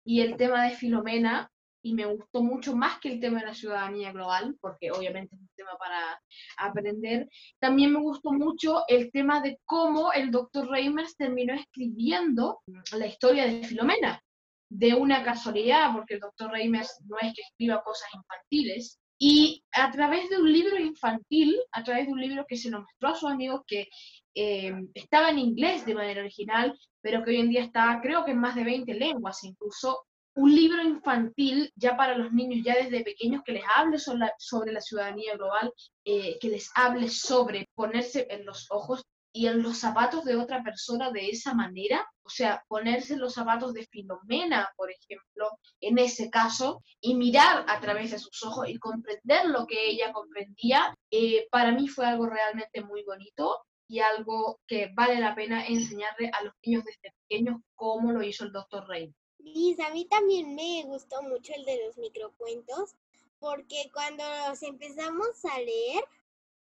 [0.05, 3.53] y el tema de Filomena y me gustó mucho más que el tema de la
[3.53, 6.19] ciudadanía global, porque obviamente es un tema para
[6.57, 7.27] aprender.
[7.59, 12.59] También me gustó mucho el tema de cómo el doctor Reimers terminó escribiendo
[12.91, 14.21] la historia de Filomena,
[14.69, 18.99] de una casualidad, porque el doctor Reimers no es que escriba cosas infantiles.
[19.21, 22.81] Y a través de un libro infantil, a través de un libro que se lo
[22.81, 23.89] mostró a sus amigos, que
[24.33, 28.31] eh, estaba en inglés de manera original, pero que hoy en día está, creo que
[28.31, 33.03] en más de 20 lenguas, incluso un libro infantil ya para los niños, ya desde
[33.03, 35.73] pequeños, que les hable sobre la, ciudadanía global,
[36.05, 40.63] eh, que les hable sobre ponerse en los ojos y en los zapatos de otra
[40.63, 45.49] persona de esa manera, o sea, ponerse en los zapatos de Filomena, por ejemplo,
[45.81, 50.11] en ese caso, y mirar a través de sus ojos y comprender lo que ella
[50.13, 55.65] comprendía, eh, para mí fue algo realmente muy bonito y algo que vale la pena
[55.65, 59.13] enseñarle a los niños desde pequeños cómo lo hizo el doctor Rey.
[59.39, 62.95] Liz, a mí también me gustó mucho el de los microcuentos,
[63.39, 66.03] porque cuando los empezamos a leer,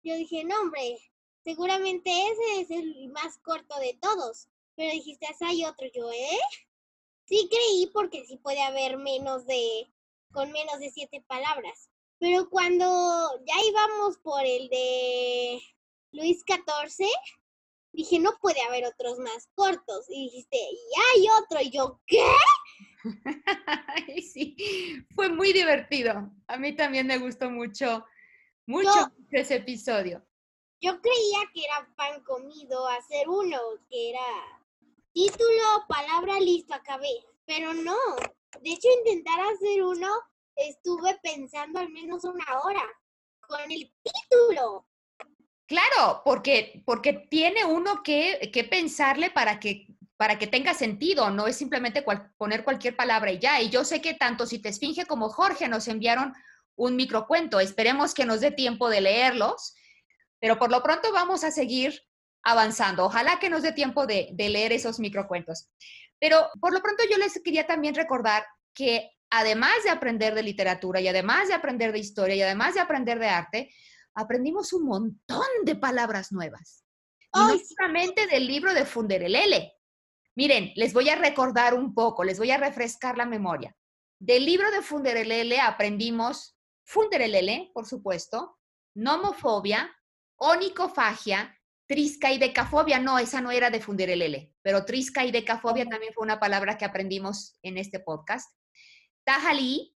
[0.02, 0.98] yo dije, no, hombre,
[1.44, 4.48] seguramente ese es el más corto de todos.
[4.74, 6.40] Pero dijiste, hay otro, yo, ¿eh?
[7.24, 9.92] Sí creí porque sí puede haber menos de,
[10.32, 11.90] con menos de siete palabras.
[12.18, 12.84] Pero cuando
[13.44, 15.60] ya íbamos por el de
[16.12, 17.06] Luis XIV,
[17.92, 20.06] dije, no puede haber otros más cortos.
[20.08, 21.60] Y dijiste, y hay otro.
[21.60, 22.24] Y yo, ¿qué?
[24.22, 26.30] sí, fue muy divertido.
[26.46, 28.04] A mí también me gustó mucho,
[28.66, 30.24] mucho ese episodio.
[30.80, 34.26] Yo creía que era pan comido hacer uno, que era
[35.12, 37.24] título, palabra, listo, acabé.
[37.44, 37.96] Pero no.
[38.60, 40.08] De hecho, intentar hacer uno,
[40.56, 42.84] estuve pensando al menos una hora
[43.40, 44.86] con el título.
[45.72, 49.86] Claro, porque, porque tiene uno que, que pensarle para que,
[50.18, 52.04] para que tenga sentido, no es simplemente
[52.36, 53.58] poner cualquier palabra y ya.
[53.62, 56.34] Y yo sé que tanto si te esfinge como Jorge nos enviaron
[56.76, 57.58] un microcuento.
[57.58, 59.74] Esperemos que nos dé tiempo de leerlos,
[60.40, 62.02] pero por lo pronto vamos a seguir
[62.42, 63.06] avanzando.
[63.06, 65.70] Ojalá que nos dé tiempo de leer esos microcuentos.
[66.20, 71.00] Pero por lo pronto yo les quería también recordar que además de aprender de literatura
[71.00, 73.70] y además de aprender de historia y además de aprender de arte,
[74.14, 76.84] aprendimos un montón de palabras nuevas.
[77.34, 79.74] Y no solamente del libro de Funderelele.
[80.34, 83.74] Miren, les voy a recordar un poco, les voy a refrescar la memoria.
[84.18, 88.58] Del libro de Funderelele aprendimos Funderelele, por supuesto,
[88.94, 89.94] nomofobia,
[90.36, 92.98] onicofagia, triscaidecafobia.
[92.98, 97.78] No, esa no era de Funderelele, pero triscaidecafobia también fue una palabra que aprendimos en
[97.78, 98.50] este podcast.
[99.24, 99.96] Tajalí,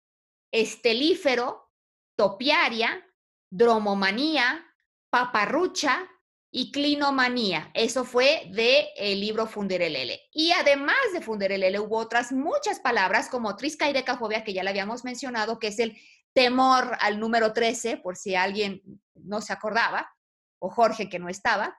[0.52, 1.72] estelífero,
[2.16, 3.04] topiaria,
[3.54, 4.66] dromomanía,
[5.12, 6.10] paparrucha
[6.50, 7.70] y clinomanía.
[7.76, 10.22] Eso fue del el libro Funderelele.
[10.32, 15.60] Y además de Funderelele hubo otras muchas palabras como triscaidecafobia, que ya la habíamos mencionado,
[15.60, 15.96] que es el
[16.34, 18.82] temor al número 13, por si alguien
[19.14, 20.12] no se acordaba,
[20.60, 21.78] o Jorge que no estaba.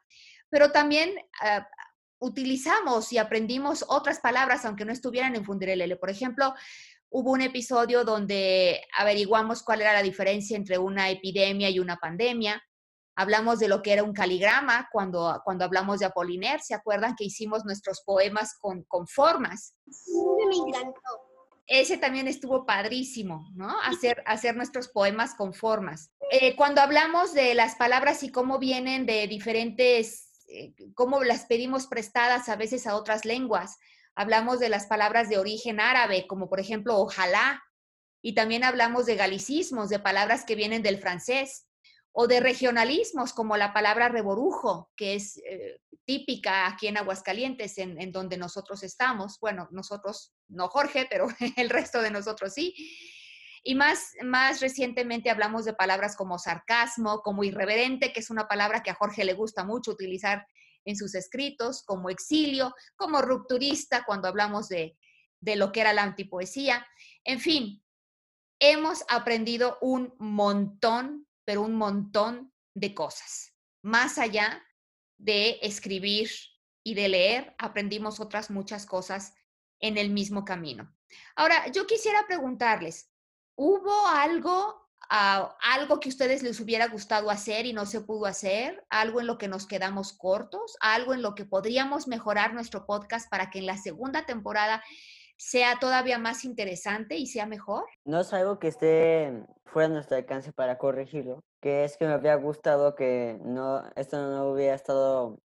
[0.51, 1.67] Pero también ah,
[2.21, 5.97] utilizamos y aprendimos otras palabras, aunque no estuvieran en Funderelele.
[5.97, 6.55] Por ejemplo,
[7.15, 12.61] hubo un episodio donde averiguamos cuál era la diferencia entre una epidemia y una pandemia.
[13.15, 16.61] Hablamos de lo que era un caligrama cuando, cuando hablamos de Apoliner.
[16.61, 19.77] ¿Se acuerdan que hicimos nuestros poemas con, con formas?
[19.89, 21.01] Me encantó.
[21.69, 23.81] Ese también estuvo padrísimo, ¿no?
[23.83, 26.11] Hacer, hacer nuestros poemas con formas.
[26.33, 31.87] Eh, cuando hablamos de las palabras y cómo vienen de diferentes, eh, cómo las pedimos
[31.87, 33.79] prestadas a veces a otras lenguas,
[34.15, 37.63] hablamos de las palabras de origen árabe, como por ejemplo ojalá,
[38.23, 41.67] y también hablamos de galicismos, de palabras que vienen del francés,
[42.17, 48.01] o de regionalismos, como la palabra reborujo, que es eh, típica aquí en Aguascalientes, en,
[48.01, 49.39] en, donde nosotros estamos.
[49.41, 52.73] Bueno, nosotros, no Jorge, pero el resto de nosotros sí.
[53.65, 58.83] Y más, más recientemente hablamos de palabras como sarcasmo, como irreverente, que es una palabra
[58.83, 60.47] que a Jorge le gusta mucho utilizar
[60.85, 64.97] en sus escritos, como exilio, como rupturista, cuando hablamos de,
[65.41, 66.87] de lo que era la antipoesía.
[67.25, 67.85] En fin,
[68.59, 73.55] hemos aprendido un montón, pero un montón de cosas.
[73.83, 74.63] Más allá
[75.19, 76.31] de escribir
[76.83, 79.35] y de leer, aprendimos otras muchas cosas
[79.81, 80.95] en el mismo camino.
[81.37, 83.11] Ahora, yo quisiera preguntarles,
[83.57, 88.27] ¿hubo algo, uh, algo que a ustedes les hubiera gustado hacer y no se pudo
[88.27, 88.85] hacer?
[88.91, 90.77] ¿Algo en lo que nos quedamos cortos?
[90.81, 94.83] ¿Algo en lo que podríamos mejorar nuestro podcast para que en la segunda temporada
[95.37, 97.85] sea todavía más interesante y sea mejor?
[98.05, 102.13] No es algo que esté fuera de nuestro alcance para corregirlo, que es que me
[102.13, 105.39] habría gustado que no, esto no hubiera estado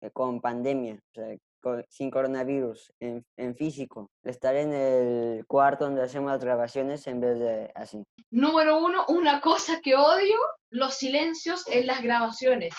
[0.00, 4.10] eh, con pandemia, o sea, con, sin coronavirus, en, en, físico.
[4.22, 8.04] Estar en el cuarto donde hacemos las grabaciones en vez de así.
[8.30, 10.36] Número uno, una cosa que odio,
[10.70, 12.74] los silencios en las grabaciones.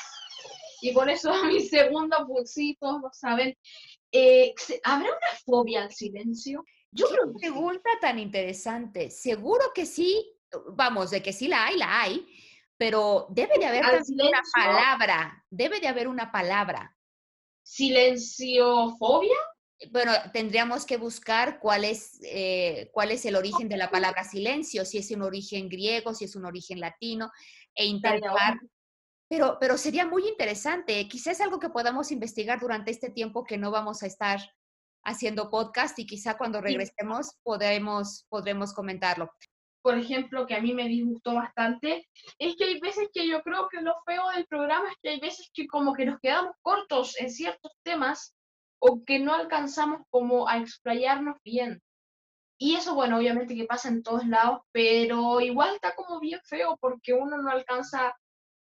[0.81, 3.55] Y por eso mi segundo pulsito, lo saben,
[4.15, 6.63] eh, ¿Habrá una fobia al silencio?
[6.91, 7.99] Yo ¿Qué creo que pregunta sí.
[7.99, 9.09] tan interesante.
[9.09, 10.31] Seguro que sí,
[10.73, 12.27] vamos, de que sí la hay, la hay,
[12.77, 16.95] pero debe de haber una palabra, debe de haber una palabra.
[17.63, 19.36] ¿Silenciofobia?
[19.91, 24.86] Bueno, tendríamos que buscar cuál es, eh, cuál es el origen de la palabra silencio,
[24.86, 27.32] si es un origen griego, si es un origen latino,
[27.76, 28.60] e intentar
[29.30, 31.08] pero, pero sería muy interesante.
[31.08, 34.39] Quizás algo que podamos investigar durante este tiempo que no vamos a estar
[35.04, 39.32] haciendo podcast y quizá cuando regresemos podremos, podremos comentarlo.
[39.83, 42.07] Por ejemplo, que a mí me disgustó bastante,
[42.39, 45.19] es que hay veces que yo creo que lo feo del programa es que hay
[45.19, 48.34] veces que como que nos quedamos cortos en ciertos temas
[48.79, 51.81] o que no alcanzamos como a explayarnos bien.
[52.57, 56.77] Y eso, bueno, obviamente que pasa en todos lados, pero igual está como bien feo
[56.79, 58.15] porque uno no alcanza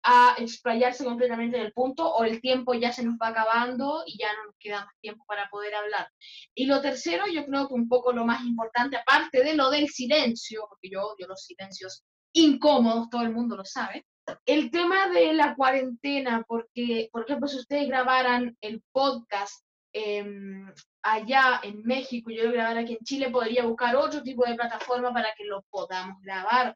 [0.03, 4.17] a explayarse completamente en el punto o el tiempo ya se nos va acabando y
[4.17, 6.07] ya no nos queda más tiempo para poder hablar.
[6.55, 9.89] Y lo tercero, yo creo que un poco lo más importante, aparte de lo del
[9.89, 14.05] silencio, porque yo odio los silencios incómodos, todo el mundo lo sabe,
[14.45, 20.23] el tema de la cuarentena, porque, por ejemplo, si ustedes grabaran el podcast eh,
[21.03, 25.13] allá en México yo lo grabara aquí en Chile, podría buscar otro tipo de plataforma
[25.13, 26.75] para que lo podamos grabar.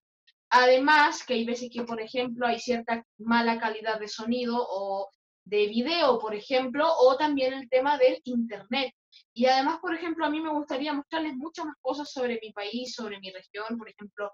[0.58, 5.10] Además, que hay veces que, por ejemplo, hay cierta mala calidad de sonido o
[5.44, 8.94] de video, por ejemplo, o también el tema del Internet.
[9.34, 12.96] Y además, por ejemplo, a mí me gustaría mostrarles muchas más cosas sobre mi país,
[12.96, 13.78] sobre mi región.
[13.78, 14.32] Por ejemplo,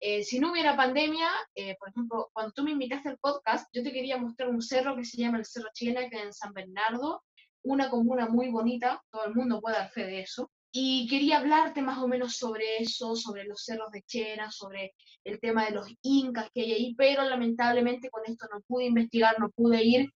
[0.00, 3.84] eh, si no hubiera pandemia, eh, por ejemplo, cuando tú me invitaste al podcast, yo
[3.84, 6.52] te quería mostrar un cerro que se llama el Cerro Chilena, que es en San
[6.52, 7.22] Bernardo,
[7.62, 10.50] una comuna muy bonita, todo el mundo puede dar fe de eso.
[10.72, 14.94] Y quería hablarte más o menos sobre eso, sobre los cerros de Chena, sobre
[15.24, 19.38] el tema de los incas que hay ahí, pero lamentablemente con esto no pude investigar,
[19.38, 20.10] no pude ir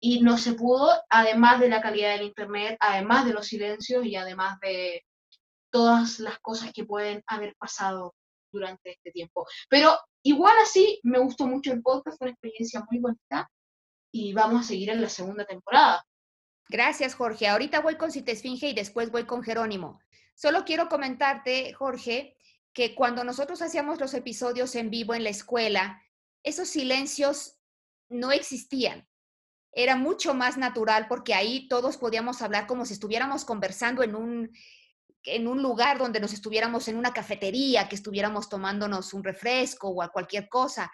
[0.00, 4.16] y no se pudo, además de la calidad del Internet, además de los silencios y
[4.16, 5.02] además de
[5.70, 8.14] todas las cosas que pueden haber pasado
[8.52, 9.46] durante este tiempo.
[9.68, 13.50] Pero igual así, me gustó mucho el podcast, fue una experiencia muy bonita
[14.12, 16.02] y vamos a seguir en la segunda temporada.
[16.68, 17.48] Gracias, Jorge.
[17.48, 20.00] Ahorita voy con Citesfinge y después voy con Jerónimo.
[20.34, 22.36] Solo quiero comentarte, Jorge,
[22.72, 26.02] que cuando nosotros hacíamos los episodios en vivo en la escuela,
[26.42, 27.58] esos silencios
[28.08, 29.08] no existían
[29.72, 34.50] era mucho más natural porque ahí todos podíamos hablar como si estuviéramos conversando en un,
[35.22, 40.10] en un lugar donde nos estuviéramos en una cafetería, que estuviéramos tomándonos un refresco o
[40.10, 40.90] cualquier cosa.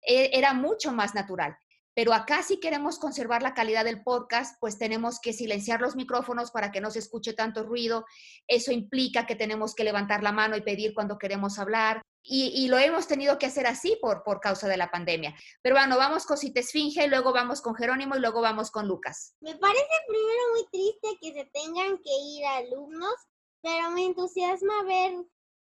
[0.00, 1.56] E, era mucho más natural.
[1.94, 6.50] Pero acá si queremos conservar la calidad del podcast, pues tenemos que silenciar los micrófonos
[6.50, 8.04] para que no se escuche tanto ruido.
[8.48, 12.02] Eso implica que tenemos que levantar la mano y pedir cuando queremos hablar.
[12.26, 15.34] Y, lo hemos tenido que hacer así por, por causa de la pandemia.
[15.60, 19.36] Pero bueno, vamos con Citesfinge, luego vamos con Jerónimo y luego vamos con Lucas.
[19.40, 23.14] Me parece primero muy triste que se tengan que ir alumnos,
[23.60, 25.12] pero me entusiasma ver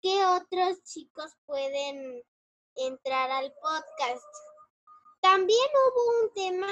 [0.01, 2.21] qué otros chicos pueden
[2.75, 4.48] entrar al podcast.
[5.21, 6.67] También hubo un tema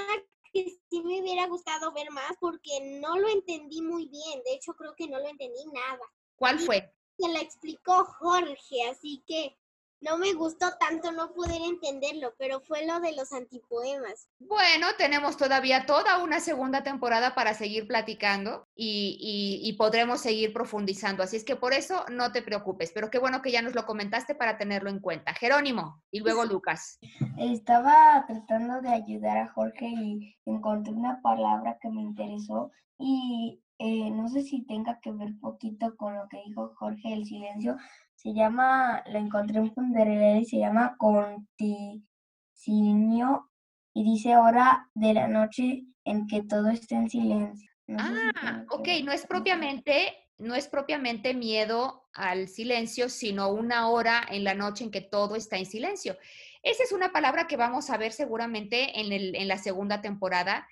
[0.53, 4.41] que sí me hubiera gustado ver más porque no lo entendí muy bien.
[4.43, 6.01] De hecho, creo que no lo entendí nada.
[6.35, 6.93] ¿Cuál fue?
[7.17, 9.57] Se lo explicó Jorge, así que
[10.01, 14.29] no me gustó tanto no poder entenderlo, pero fue lo de los antipoemas.
[14.39, 21.21] Bueno, tenemos todavía toda una segunda temporada para seguir platicando y, podremos seguir profundizando.
[21.21, 23.85] Así es que por eso no te preocupes, pero qué bueno que ya nos lo
[23.85, 25.33] comentaste para tenerlo en cuenta.
[25.33, 26.99] Jerónimo y luego Lucas.
[27.37, 34.09] Estaba tratando de ayudar a Jorge y encontré una palabra que me interesó y eh,
[34.09, 37.77] no sé si tenga que ver poquito con lo que dijo Jorge, el silencio,
[38.17, 42.03] se llama, lo encontré en Funderelera y se llama Conticinio
[43.93, 47.71] y dice hora de la noche en que todo esté en silencio.
[47.97, 54.43] ah, ok, no es propiamente, no es propiamente miedo al silencio, sino una hora en
[54.43, 56.17] la noche en que todo está en silencio.
[56.63, 60.67] Esa es una palabra que vamos a ver seguramente en, el, en la segunda temporada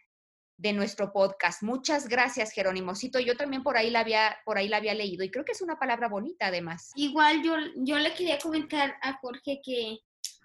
[0.58, 1.64] de nuestro podcast.
[1.64, 3.20] Muchas gracias, Jerónimocito.
[3.20, 5.62] Yo también por ahí la había, por ahí la había leído y creo que es
[5.62, 6.92] una palabra bonita además.
[6.96, 10.00] Igual yo, yo le quería comentar a Jorge que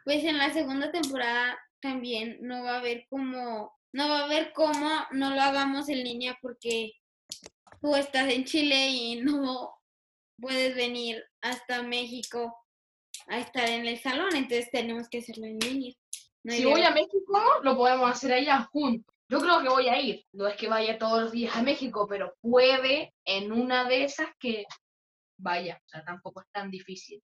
[0.04, 4.52] pues en la segunda temporada también no va a haber como, no va a haber
[4.52, 6.92] cómo no lo hagamos en línea porque
[7.80, 9.74] tú estás en Chile y no
[10.40, 12.56] puedes venir hasta México
[13.28, 15.94] a estar en el salón, entonces tenemos que hacerlo en línea.
[16.44, 19.14] si voy a México, lo podemos hacer allá juntos.
[19.30, 20.24] Yo creo que voy a ir.
[20.32, 24.26] No es que vaya todos los días a México, pero puede en una de esas
[24.40, 24.64] que
[25.38, 25.80] vaya.
[25.86, 27.22] O sea, tampoco es tan difícil.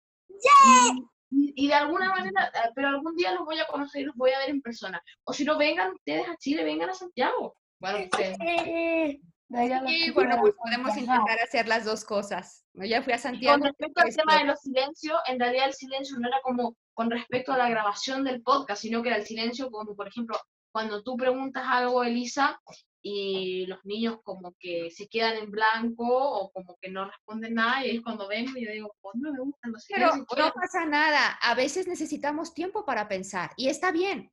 [1.28, 4.30] Y, de alguna manera, eh, pero algún día los voy a conocer y los voy
[4.30, 5.02] a ver en persona.
[5.24, 7.56] O si no vengan ustedes a Chile, vengan a Santiago.
[7.80, 8.36] Bueno, ustedes.
[8.38, 12.64] Sí, bueno, pues podemos intentar hacer las dos cosas.
[12.74, 13.58] Ya fui a Santiago.
[13.58, 17.10] Con respecto al tema de los silencios, en realidad el silencio no era como con
[17.10, 20.38] respecto a la grabación del podcast, sino que era el silencio como, por ejemplo,
[20.76, 22.60] cuando tú preguntas algo, Elisa,
[23.00, 27.86] y los niños como que se quedan en blanco o como que no responden nada,
[27.86, 30.84] y es cuando vengo y yo digo, pues no me gustan los Pero no pasa
[30.84, 34.30] nada, a veces necesitamos tiempo para pensar y está bien.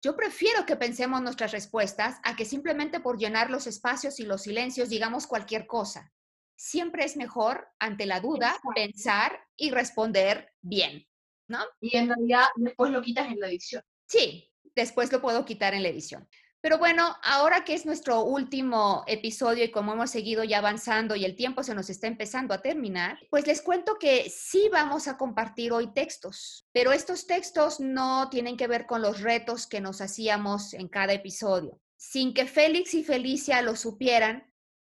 [0.00, 4.44] Yo prefiero que pensemos nuestras respuestas a que simplemente por llenar los espacios y los
[4.44, 6.10] silencios digamos cualquier cosa.
[6.56, 11.06] Siempre es mejor, ante la duda, pensar y responder bien,
[11.48, 11.58] ¿no?
[11.82, 13.82] Y en realidad después lo quitas en la edición.
[14.06, 16.28] Sí, después lo puedo quitar en la edición.
[16.62, 21.24] Pero bueno, ahora que es nuestro último episodio y como hemos seguido ya avanzando y
[21.24, 25.16] el tiempo se nos está empezando a terminar, pues les cuento que sí vamos a
[25.16, 30.00] compartir hoy textos, pero estos textos no tienen que ver con los retos que nos
[30.00, 31.80] hacíamos en cada episodio.
[31.96, 34.48] Sin que Félix y Felicia lo supieran,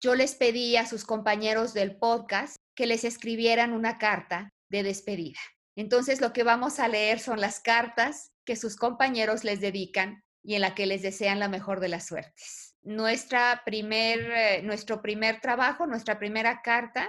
[0.03, 5.41] yo les pedí a sus compañeros del podcast que les escribieran una carta de despedida.
[5.77, 10.55] Entonces lo que vamos a leer son las cartas que sus compañeros les dedican y
[10.55, 12.77] en la que les desean la mejor de las suertes.
[12.83, 17.09] Nuestra primer, eh, nuestro primer trabajo, nuestra primera carta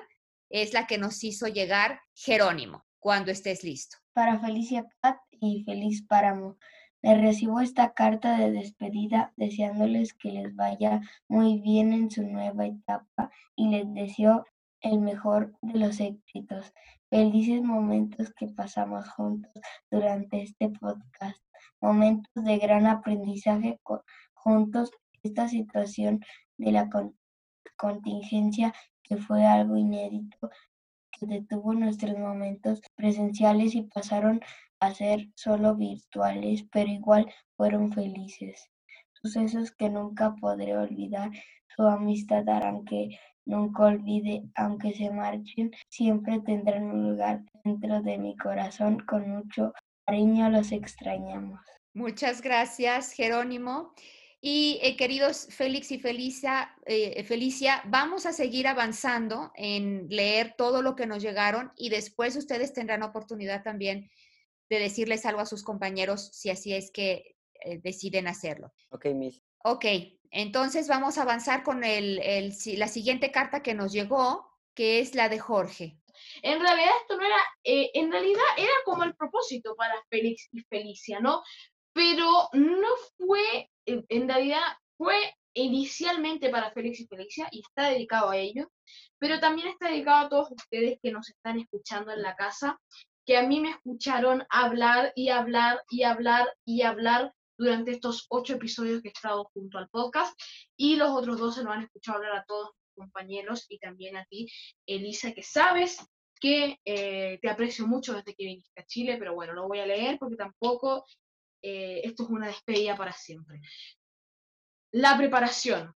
[0.49, 3.97] es la que nos hizo llegar Jerónimo, cuando estés listo.
[4.13, 6.57] Para Felicia Cat y Feliz Páramo.
[7.01, 12.65] Les recibo esta carta de despedida deseándoles que les vaya muy bien en su nueva
[12.65, 14.45] etapa y les deseo
[14.81, 16.73] el mejor de los éxitos.
[17.15, 19.49] Felices momentos que pasamos juntos
[19.89, 21.39] durante este podcast.
[21.79, 23.79] Momentos de gran aprendizaje
[24.33, 24.91] juntos.
[25.23, 26.19] Esta situación
[26.57, 26.89] de la
[27.77, 30.49] contingencia que fue algo inédito
[31.09, 34.41] que detuvo nuestros momentos presenciales y pasaron
[34.81, 38.69] a ser solo virtuales, pero igual fueron felices.
[39.13, 41.31] Sucesos que nunca podré olvidar.
[41.77, 48.17] Su amistad harán que nunca olvide, aunque se marchen, siempre tendrán un lugar dentro de
[48.17, 48.99] mi corazón.
[49.05, 49.73] Con mucho
[50.05, 51.59] cariño los extrañamos.
[51.93, 53.93] Muchas gracias, Jerónimo.
[54.41, 60.83] Y eh, queridos Félix y Felicia, eh, Felicia, vamos a seguir avanzando en leer todo
[60.83, 64.11] lo que nos llegaron y después ustedes tendrán oportunidad también
[64.69, 68.71] de decirles algo a sus compañeros si así es que eh, deciden hacerlo.
[68.91, 69.41] Ok, Miss.
[69.63, 69.85] Ok,
[70.31, 72.21] entonces vamos a avanzar con el,
[72.77, 75.97] la siguiente carta que nos llegó, que es la de Jorge.
[76.41, 81.19] En realidad esto no era, en realidad era como el propósito para Félix y Felicia,
[81.19, 81.43] ¿no?
[81.93, 84.61] Pero no fue en realidad
[84.97, 85.15] fue
[85.53, 88.67] inicialmente para Félix y Felicia y está dedicado a ellos,
[89.17, 92.79] pero también está dedicado a todos ustedes que nos están escuchando en la casa,
[93.25, 98.53] que a mí me escucharon hablar y hablar y hablar y hablar durante estos ocho
[98.53, 100.39] episodios que he estado junto al podcast
[100.75, 104.17] y los otros dos se lo han escuchado hablar a todos mis compañeros y también
[104.17, 104.47] a ti,
[104.85, 105.97] Elisa, que sabes
[106.39, 109.85] que eh, te aprecio mucho desde que viniste a Chile, pero bueno, no voy a
[109.85, 111.05] leer porque tampoco
[111.61, 113.61] eh, esto es una despedida para siempre.
[114.91, 115.93] La preparación,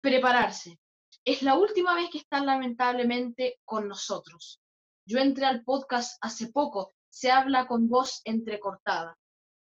[0.00, 0.78] prepararse.
[1.24, 4.60] Es la última vez que están lamentablemente con nosotros.
[5.04, 9.18] Yo entré al podcast hace poco, se habla con voz entrecortada.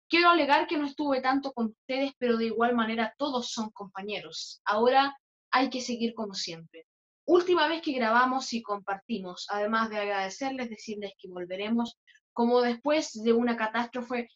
[0.07, 4.61] Quiero alegar que no estuve tanto con ustedes, pero de igual manera todos son compañeros.
[4.65, 5.17] Ahora
[5.51, 6.85] hay que seguir como siempre.
[7.25, 11.97] Última vez que grabamos y compartimos, además de agradecerles, decirles que volveremos,
[12.33, 14.29] como después de una catástrofe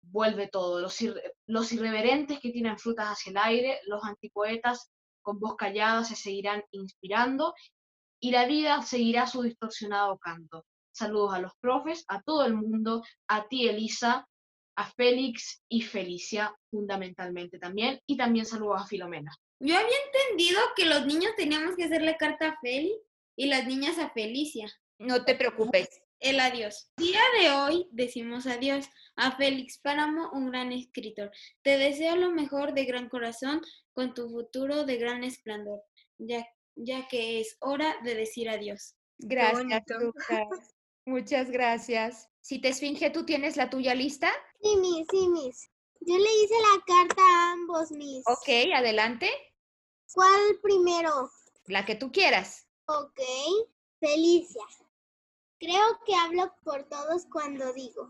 [0.00, 0.80] vuelve todo.
[0.80, 0.96] Los,
[1.46, 4.90] los irreverentes que tienen frutas hacia el aire, los antipoetas
[5.20, 7.54] con voz callada se seguirán inspirando
[8.18, 10.64] y la vida seguirá su distorsionado canto.
[10.92, 14.28] Saludos a los profes, a todo el mundo, a ti Elisa,
[14.76, 19.32] a Félix y Felicia fundamentalmente también, y también saludos a Filomena.
[19.60, 22.94] Yo había entendido que los niños teníamos que hacerle carta a Feli
[23.36, 24.66] y las niñas a Felicia.
[24.98, 25.88] No te preocupes.
[26.18, 26.88] El adiós.
[26.96, 31.32] Día de hoy decimos adiós a Félix Páramo, un gran escritor.
[31.62, 33.60] Te deseo lo mejor de gran corazón
[33.92, 35.82] con tu futuro de gran esplendor,
[36.18, 36.46] ya,
[36.76, 38.94] ya que es hora de decir adiós.
[39.18, 40.76] Gracias, Lucas.
[41.04, 42.31] Muchas gracias.
[42.42, 44.30] Si te esfinge, ¿tú tienes la tuya lista?
[44.60, 45.70] Sí, mis, sí, mis.
[46.00, 48.22] Yo le hice la carta a ambos, mis.
[48.26, 49.30] Ok, adelante.
[50.12, 51.30] ¿Cuál primero?
[51.66, 52.66] La que tú quieras.
[52.86, 53.20] Ok.
[54.00, 54.64] Felicia.
[55.60, 58.08] Creo que hablo por todos cuando digo,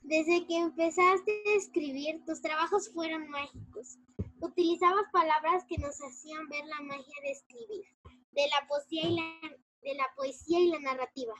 [0.00, 3.98] desde que empezaste a escribir, tus trabajos fueron mágicos.
[4.40, 7.84] Utilizabas palabras que nos hacían ver la magia de escribir,
[8.32, 11.34] de la poesía y la, de la, poesía y la narrativa.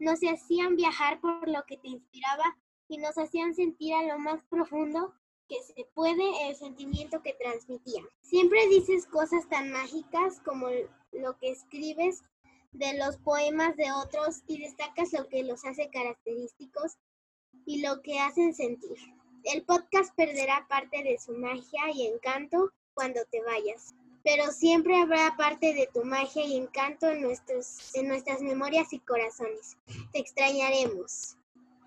[0.00, 2.56] Nos hacían viajar por lo que te inspiraba
[2.88, 5.14] y nos hacían sentir a lo más profundo
[5.46, 8.02] que se puede el sentimiento que transmitía.
[8.22, 10.68] Siempre dices cosas tan mágicas como
[11.12, 12.22] lo que escribes
[12.72, 16.96] de los poemas de otros y destacas lo que los hace característicos
[17.66, 18.96] y lo que hacen sentir.
[19.44, 25.34] El podcast perderá parte de su magia y encanto cuando te vayas, pero siempre habrá
[25.36, 29.76] parte de tu magia y encanto en, nuestros, en nuestras memorias y corazones.
[30.12, 31.36] Te extrañaremos.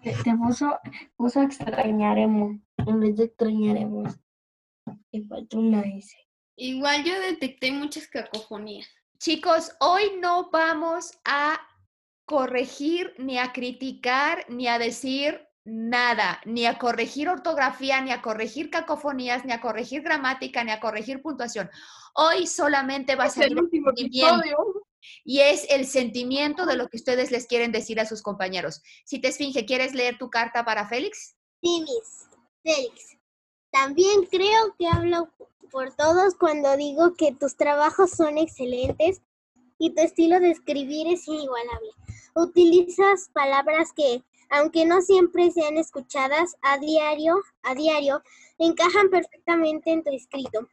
[0.02, 0.78] Te, puso,
[1.16, 4.14] puso extrañaremos en vez de extrañaremos.
[5.12, 6.16] Te falta una S.
[6.56, 8.88] Igual yo detecté muchas cacofonías.
[9.18, 11.60] Chicos, hoy no vamos a
[12.26, 18.70] corregir, ni a criticar, ni a decir nada, ni a corregir ortografía, ni a corregir
[18.70, 21.70] cacofonías, ni a corregir gramática, ni a corregir puntuación.
[22.14, 24.58] Hoy solamente va a ser el último episodio.
[25.26, 28.82] Y es el sentimiento de lo que ustedes les quieren decir a sus compañeros.
[29.04, 31.36] Si te esfinge, ¿quieres leer tu carta para Félix?
[31.62, 32.30] Sí, Miss.
[32.64, 33.18] Félix.
[33.70, 35.30] También creo que hablo
[35.72, 39.22] por todos cuando digo que tus trabajos son excelentes
[39.78, 41.90] y tu estilo de escribir es inigualable.
[42.36, 44.24] Utilizas palabras que
[44.54, 48.22] aunque no siempre sean escuchadas a diario, a diario,
[48.60, 50.70] encajan perfectamente en tu escrito.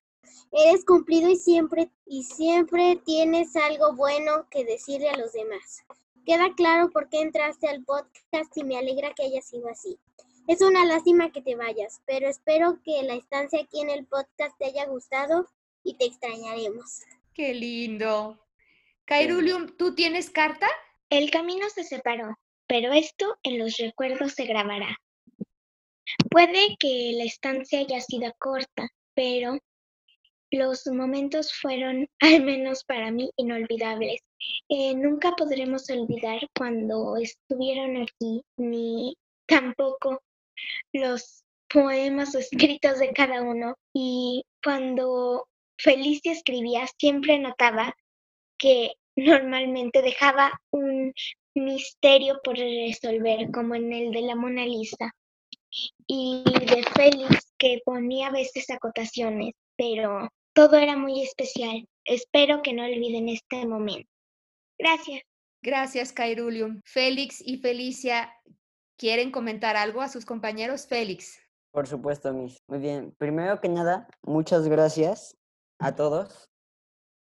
[0.53, 5.83] Eres cumplido y siempre y siempre tienes algo bueno que decirle a los demás.
[6.27, 9.99] Queda claro por qué entraste al podcast y me alegra que haya sido así.
[10.47, 14.59] Es una lástima que te vayas, pero espero que la estancia aquí en el podcast
[14.59, 15.49] te haya gustado
[15.83, 17.01] y te extrañaremos.
[17.33, 18.39] Qué lindo.
[19.07, 20.69] Kairulium, ¿tú tienes carta?
[21.09, 22.39] El camino se separó,
[22.71, 24.97] pero esto en los recuerdos se grabará.
[26.31, 29.59] Puede que la estancia haya sido corta, pero
[30.53, 34.21] los momentos fueron, al menos para mí, inolvidables.
[34.69, 39.17] Eh, nunca podremos olvidar cuando estuvieron aquí, ni
[39.47, 40.23] tampoco
[40.93, 43.75] los poemas escritos de cada uno.
[43.93, 47.97] Y cuando Felicia escribía, siempre notaba
[48.59, 51.13] que normalmente dejaba un
[51.65, 55.13] misterio por resolver, como en el de la Mona Lisa.
[56.07, 61.87] Y de Félix, que ponía a veces acotaciones, pero todo era muy especial.
[62.05, 64.11] Espero que no olviden este momento.
[64.79, 65.23] Gracias.
[65.63, 66.81] Gracias, Kairulium.
[66.85, 68.33] Félix y Felicia,
[68.97, 70.87] ¿quieren comentar algo a sus compañeros?
[70.87, 71.39] Félix.
[71.71, 72.57] Por supuesto, Miss.
[72.67, 73.15] Muy bien.
[73.19, 75.37] Primero que nada, muchas gracias
[75.79, 76.51] a todos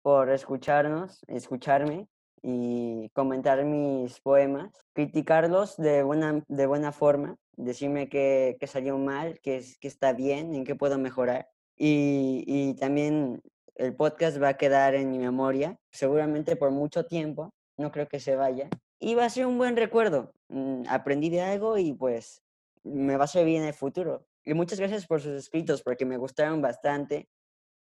[0.02, 2.08] por escucharnos, escucharme
[2.44, 9.64] y comentar mis poemas, criticarlos de buena, de buena forma, decirme que salió mal, que,
[9.80, 11.48] que está bien, en qué puedo mejorar.
[11.78, 13.42] Y, y también
[13.76, 18.20] el podcast va a quedar en mi memoria, seguramente por mucho tiempo, no creo que
[18.20, 18.70] se vaya.
[19.00, 20.34] Y va a ser un buen recuerdo.
[20.50, 22.42] Mm, Aprendí de algo y pues
[22.84, 24.26] me va a servir en el futuro.
[24.46, 27.28] Y muchas gracias por sus escritos, porque me gustaron bastante.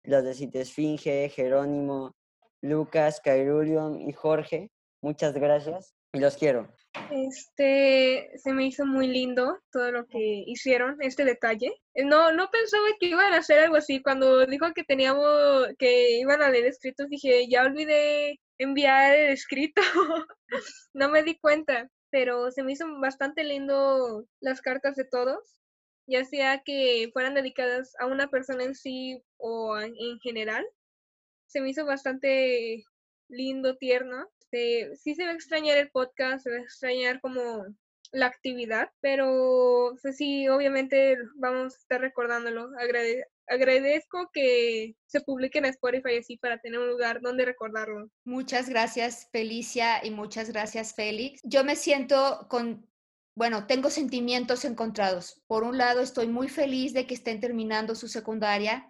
[0.04, 2.14] Los de Citesfinge, Jerónimo,
[2.62, 4.70] Lucas, Cairulium y Jorge.
[5.00, 6.68] Muchas gracias y los quiero.
[7.10, 11.72] Este, se me hizo muy lindo todo lo que hicieron, este detalle.
[11.94, 14.02] Eh, No, no pensaba que iban a hacer algo así.
[14.02, 19.80] Cuando dijo que teníamos, que iban a leer escritos, dije, ya olvidé enviar el escrito.
[20.94, 25.60] no me di cuenta, pero se me hizo bastante lindo las cartas de todos,
[26.06, 30.66] ya sea que fueran dedicadas a una persona en sí o en general.
[31.48, 32.84] Se me hizo bastante
[33.28, 34.28] lindo, tierno.
[34.50, 37.66] Sí se va a extrañar el podcast, se va a extrañar como
[38.12, 42.70] la actividad, pero pues sí, obviamente vamos a estar recordándolo.
[42.78, 48.08] Agrade- agradezco que se publique en Spotify así para tener un lugar donde recordarlo.
[48.24, 51.40] Muchas gracias, Felicia, y muchas gracias, Félix.
[51.44, 52.88] Yo me siento con,
[53.34, 55.42] bueno, tengo sentimientos encontrados.
[55.46, 58.86] Por un lado, estoy muy feliz de que estén terminando su secundaria,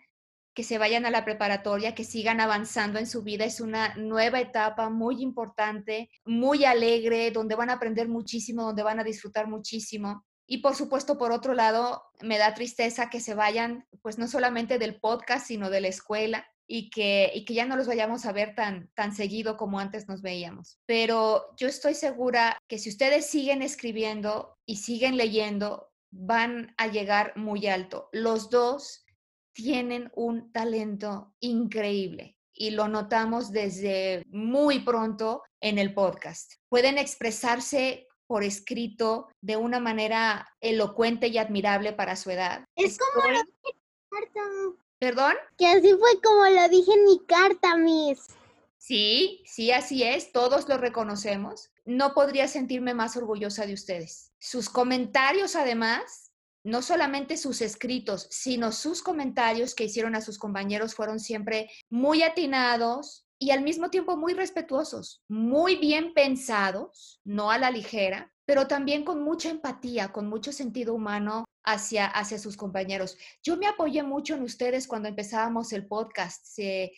[0.58, 3.44] que se vayan a la preparatoria, que sigan avanzando en su vida.
[3.44, 8.98] Es una nueva etapa muy importante, muy alegre, donde van a aprender muchísimo, donde van
[8.98, 10.26] a disfrutar muchísimo.
[10.48, 14.80] Y por supuesto, por otro lado, me da tristeza que se vayan, pues no solamente
[14.80, 18.32] del podcast, sino de la escuela y que, y que ya no los vayamos a
[18.32, 20.80] ver tan, tan seguido como antes nos veíamos.
[20.86, 27.36] Pero yo estoy segura que si ustedes siguen escribiendo y siguen leyendo, van a llegar
[27.36, 28.08] muy alto.
[28.10, 29.04] Los dos
[29.58, 36.52] tienen un talento increíble y lo notamos desde muy pronto en el podcast.
[36.68, 42.64] Pueden expresarse por escrito de una manera elocuente y admirable para su edad.
[42.76, 44.40] Es como lo dije en mi carta.
[45.00, 45.34] ¿Perdón?
[45.56, 48.28] Que así fue como lo dije en mi carta, Miss.
[48.76, 51.72] Sí, sí, así es, todos lo reconocemos.
[51.84, 54.30] No podría sentirme más orgullosa de ustedes.
[54.38, 56.27] Sus comentarios, además,
[56.64, 62.22] no solamente sus escritos, sino sus comentarios que hicieron a sus compañeros fueron siempre muy
[62.22, 68.66] atinados y al mismo tiempo muy respetuosos, muy bien pensados, no a la ligera, pero
[68.66, 73.16] también con mucha empatía, con mucho sentido humano hacia, hacia sus compañeros.
[73.42, 76.44] Yo me apoyé mucho en ustedes cuando empezábamos el podcast.
[76.44, 76.92] Se,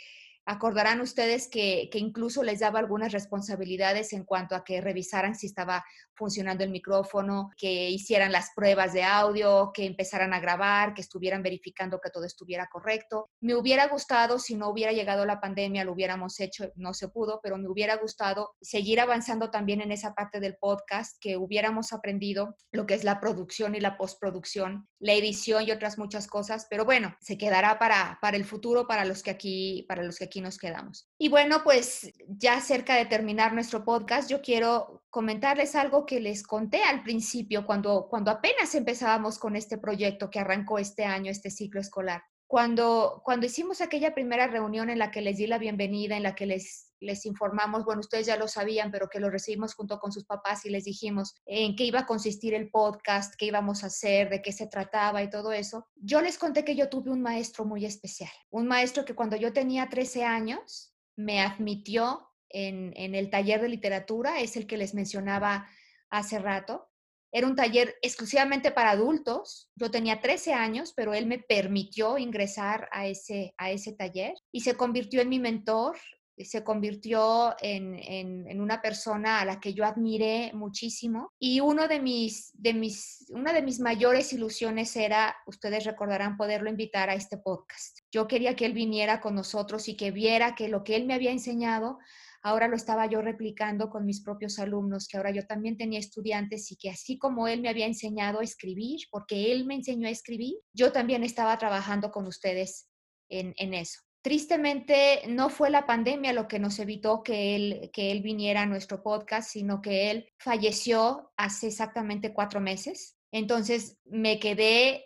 [0.47, 5.47] Acordarán ustedes que, que, incluso les daba algunas responsabilidades en cuanto a que revisaran si
[5.47, 5.85] estaba
[6.15, 11.43] funcionando el micrófono, que hicieran las pruebas de audio, que empezaran a grabar, que estuvieran
[11.43, 13.31] verificando que todo estuviera correcto.
[13.41, 17.41] Me hubiera gustado, si no hubiera llegado la pandemia, lo hubiéramos hecho, no se pudo,
[17.43, 22.57] pero me hubiera gustado seguir avanzando también en esa parte del podcast, que hubiéramos aprendido
[22.71, 26.85] lo que es la producción y la postproducción, la edición y otras muchas cosas, pero
[26.85, 30.41] bueno, se quedará para, para el futuro, para los que aquí, para los que aquí
[30.41, 31.09] nos quedamos.
[31.19, 36.45] Y bueno, pues ya cerca de terminar nuestro podcast, yo quiero comentarles algo que les
[36.45, 41.51] conté al principio, cuando, cuando apenas empezábamos con este proyecto que arrancó este año, este
[41.51, 42.23] ciclo escolar.
[42.47, 46.35] Cuando, cuando hicimos aquella primera reunión en la que les di la bienvenida, en la
[46.35, 50.13] que les, les informamos, bueno, ustedes ya lo sabían, pero que lo recibimos junto con
[50.13, 53.89] sus papás y les dijimos en qué iba a consistir el podcast, qué íbamos a
[53.89, 57.23] hacer, de qué se trataba y todo eso, yo les conté que yo tuve un
[57.23, 63.15] maestro muy especial, un maestro que cuando yo tenía 13 años me admitió en, en
[63.15, 65.67] el taller de literatura, es el que les mencionaba
[66.11, 66.89] hace rato,
[67.33, 69.71] Era un taller exclusivamente para adultos.
[69.77, 74.63] Yo tenía 13 años, pero él me permitió ingresar a ese, a ese taller y
[74.63, 75.97] se convirtió en mi mentor,
[76.45, 81.33] se convirtió en, en, una persona a la que yo admiré muchísimo.
[81.39, 86.71] Y uno de mis, de mis, una de mis mayores ilusiones era, ustedes recordarán, poderlo
[86.71, 87.99] invitar a este podcast.
[88.13, 91.15] Yo quería que él viniera con nosotros y que viera que lo que él me
[91.15, 91.99] había enseñado
[92.43, 96.71] ahora lo estaba yo replicando con mis propios alumnos, que ahora yo también tenía estudiantes
[96.73, 100.11] y que así como él me había enseñado a escribir, porque él me enseñó a
[100.11, 102.89] escribir, yo también estaba trabajando con ustedes
[103.29, 104.01] en, eso.
[104.23, 108.67] Tristemente, no fue la pandemia lo que nos evitó que él, que él viniera a
[108.67, 113.17] nuestro podcast, sino que él falleció hace exactamente cuatro meses.
[113.33, 115.05] Entonces me quedé,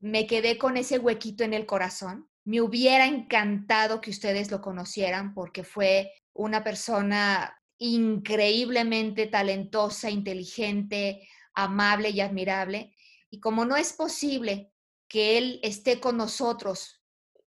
[0.00, 2.28] me quedé con ese huequito en el corazón.
[2.44, 12.10] Me hubiera encantado que ustedes lo conocieran porque fue una persona increíblemente talentosa, inteligente, amable
[12.10, 12.94] y admirable.
[13.30, 14.72] Y como no es posible
[15.08, 16.95] que él esté con nosotros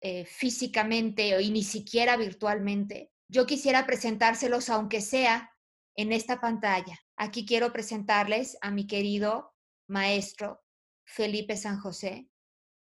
[0.02, 5.52] eh, físicamente y ni siquiera virtualmente, yo quisiera presentárselos aunque sea
[5.96, 6.98] en esta pantalla.
[7.18, 9.54] Aquí quiero presentarles a mi querido
[9.88, 10.62] maestro
[11.06, 12.30] Felipe San José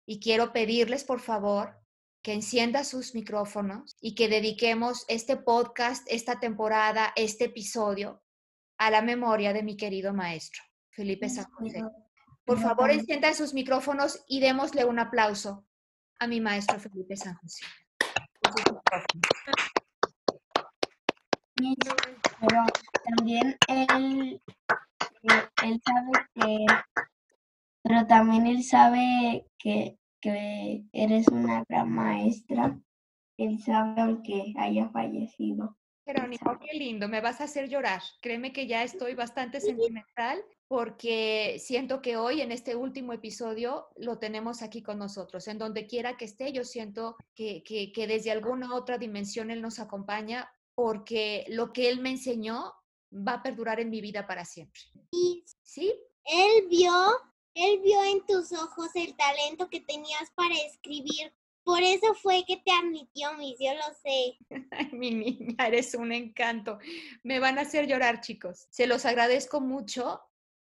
[0.06, 1.78] y quiero pedirles por favor
[2.22, 8.22] que encienda sus micrófonos y que dediquemos este podcast, esta temporada, este episodio
[8.76, 11.82] a la memoria de mi querido maestro, Felipe San José.
[12.44, 15.67] Por favor, enciendan sus micrófonos y démosle un aplauso
[16.18, 17.64] a mi maestro Felipe San José.
[22.40, 22.64] Pero
[23.16, 24.40] también él,
[25.62, 26.66] él sabe que,
[27.82, 32.78] pero también él sabe que que eres una gran maestra.
[33.36, 35.76] Él sabe aunque haya fallecido.
[36.08, 38.00] Jerónimo, qué lindo, me vas a hacer llorar.
[38.22, 44.18] Créeme que ya estoy bastante sentimental porque siento que hoy en este último episodio lo
[44.18, 45.46] tenemos aquí con nosotros.
[45.48, 49.60] En donde quiera que esté, yo siento que, que, que desde alguna otra dimensión Él
[49.60, 52.72] nos acompaña porque lo que Él me enseñó
[53.12, 54.80] va a perdurar en mi vida para siempre.
[55.62, 55.92] ¿Sí?
[56.24, 56.90] Él vio
[57.60, 61.34] él vio en tus ojos el talento que tenías para escribir.
[61.68, 64.38] Por eso fue que te admitió, mis, yo lo sé.
[64.70, 66.78] Ay, mi niña, eres un encanto.
[67.22, 68.68] Me van a hacer llorar, chicos.
[68.70, 70.18] Se los agradezco mucho,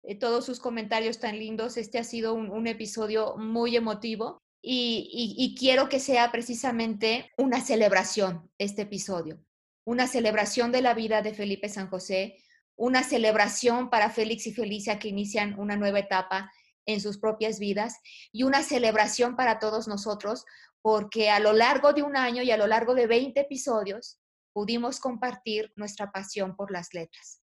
[0.04, 1.78] eh, todos sus comentarios tan lindos.
[1.78, 8.82] Este ha sido un, episodio muy emotivo y quiero que sea precisamente una celebración este
[8.82, 9.40] episodio.
[9.86, 12.44] Una celebración de la vida de Felipe San José,
[12.76, 16.52] una celebración para Félix y Felicia que inician una nueva etapa
[16.90, 18.00] en sus propias vidas
[18.32, 20.46] y una celebración para todos nosotros
[20.82, 24.20] porque a lo largo de un año y a lo largo de 20 episodios
[24.54, 27.42] pudimos compartir nuestra pasión por las letras.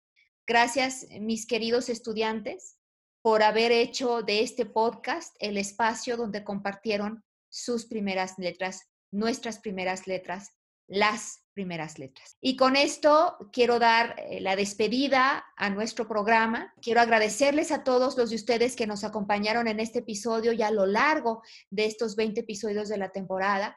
[0.47, 2.79] Gracias, mis queridos estudiantes,
[3.23, 10.07] por haber hecho de este podcast el espacio donde compartieron sus primeras letras, nuestras primeras
[10.07, 10.51] letras,
[10.93, 12.37] las primeras letras.
[12.41, 16.75] Y con esto quiero dar eh, la despedida a nuestro programa.
[16.83, 20.71] Quiero agradecerles a todos los de ustedes que nos acompañaron en este episodio y a
[20.71, 23.75] lo largo de estos 20 episodios de la temporada.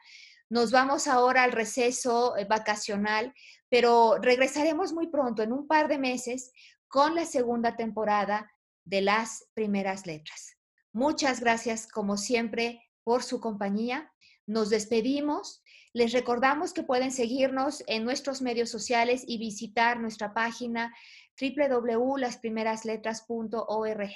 [0.49, 3.33] Nos vamos ahora al receso eh, vacacional,
[3.69, 6.51] pero regresaremos muy pronto, en un par de meses,
[6.87, 8.51] con la segunda temporada
[8.83, 10.57] de las primeras letras.
[10.91, 14.11] Muchas gracias, como siempre, por su compañía.
[14.45, 15.63] Nos despedimos
[15.95, 20.93] les recordamos que pueden seguirnos en nuestros medios sociales y visitar nuestra página
[21.39, 24.13] www.lasprimerasletras.org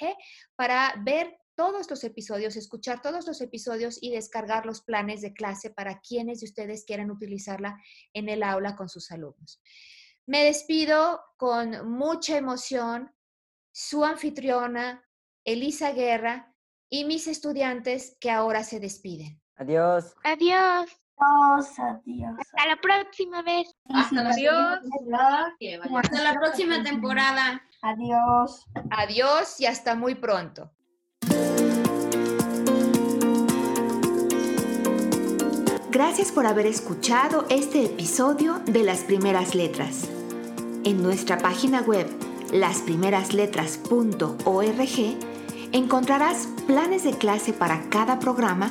[0.56, 5.70] para ver todos los episodios, escuchar todos los episodios y descargar los planes de clase
[5.70, 7.80] para quienes de ustedes quieran utilizarla
[8.12, 9.62] en el aula con sus alumnos.
[10.26, 13.10] Me despido con mucha emoción,
[13.72, 15.02] su anfitriona,
[15.46, 16.54] Elisa Guerra,
[16.90, 19.40] y mis estudiantes que ahora se despiden.
[19.56, 20.14] Adiós.
[20.24, 20.99] Adiós.
[21.20, 21.66] Adiós,
[22.38, 23.76] Hasta la próxima vez.
[23.92, 24.32] Hasta la
[25.98, 27.62] Hasta la próxima temporada.
[27.82, 28.66] Adiós.
[28.90, 30.70] Adiós y hasta muy pronto.
[35.90, 40.08] Gracias por haber escuchado este episodio de Las Primeras Letras.
[40.84, 42.06] En nuestra página web
[42.52, 45.18] lasprimerasletras.org
[45.72, 48.70] encontrarás planes de clase para cada programa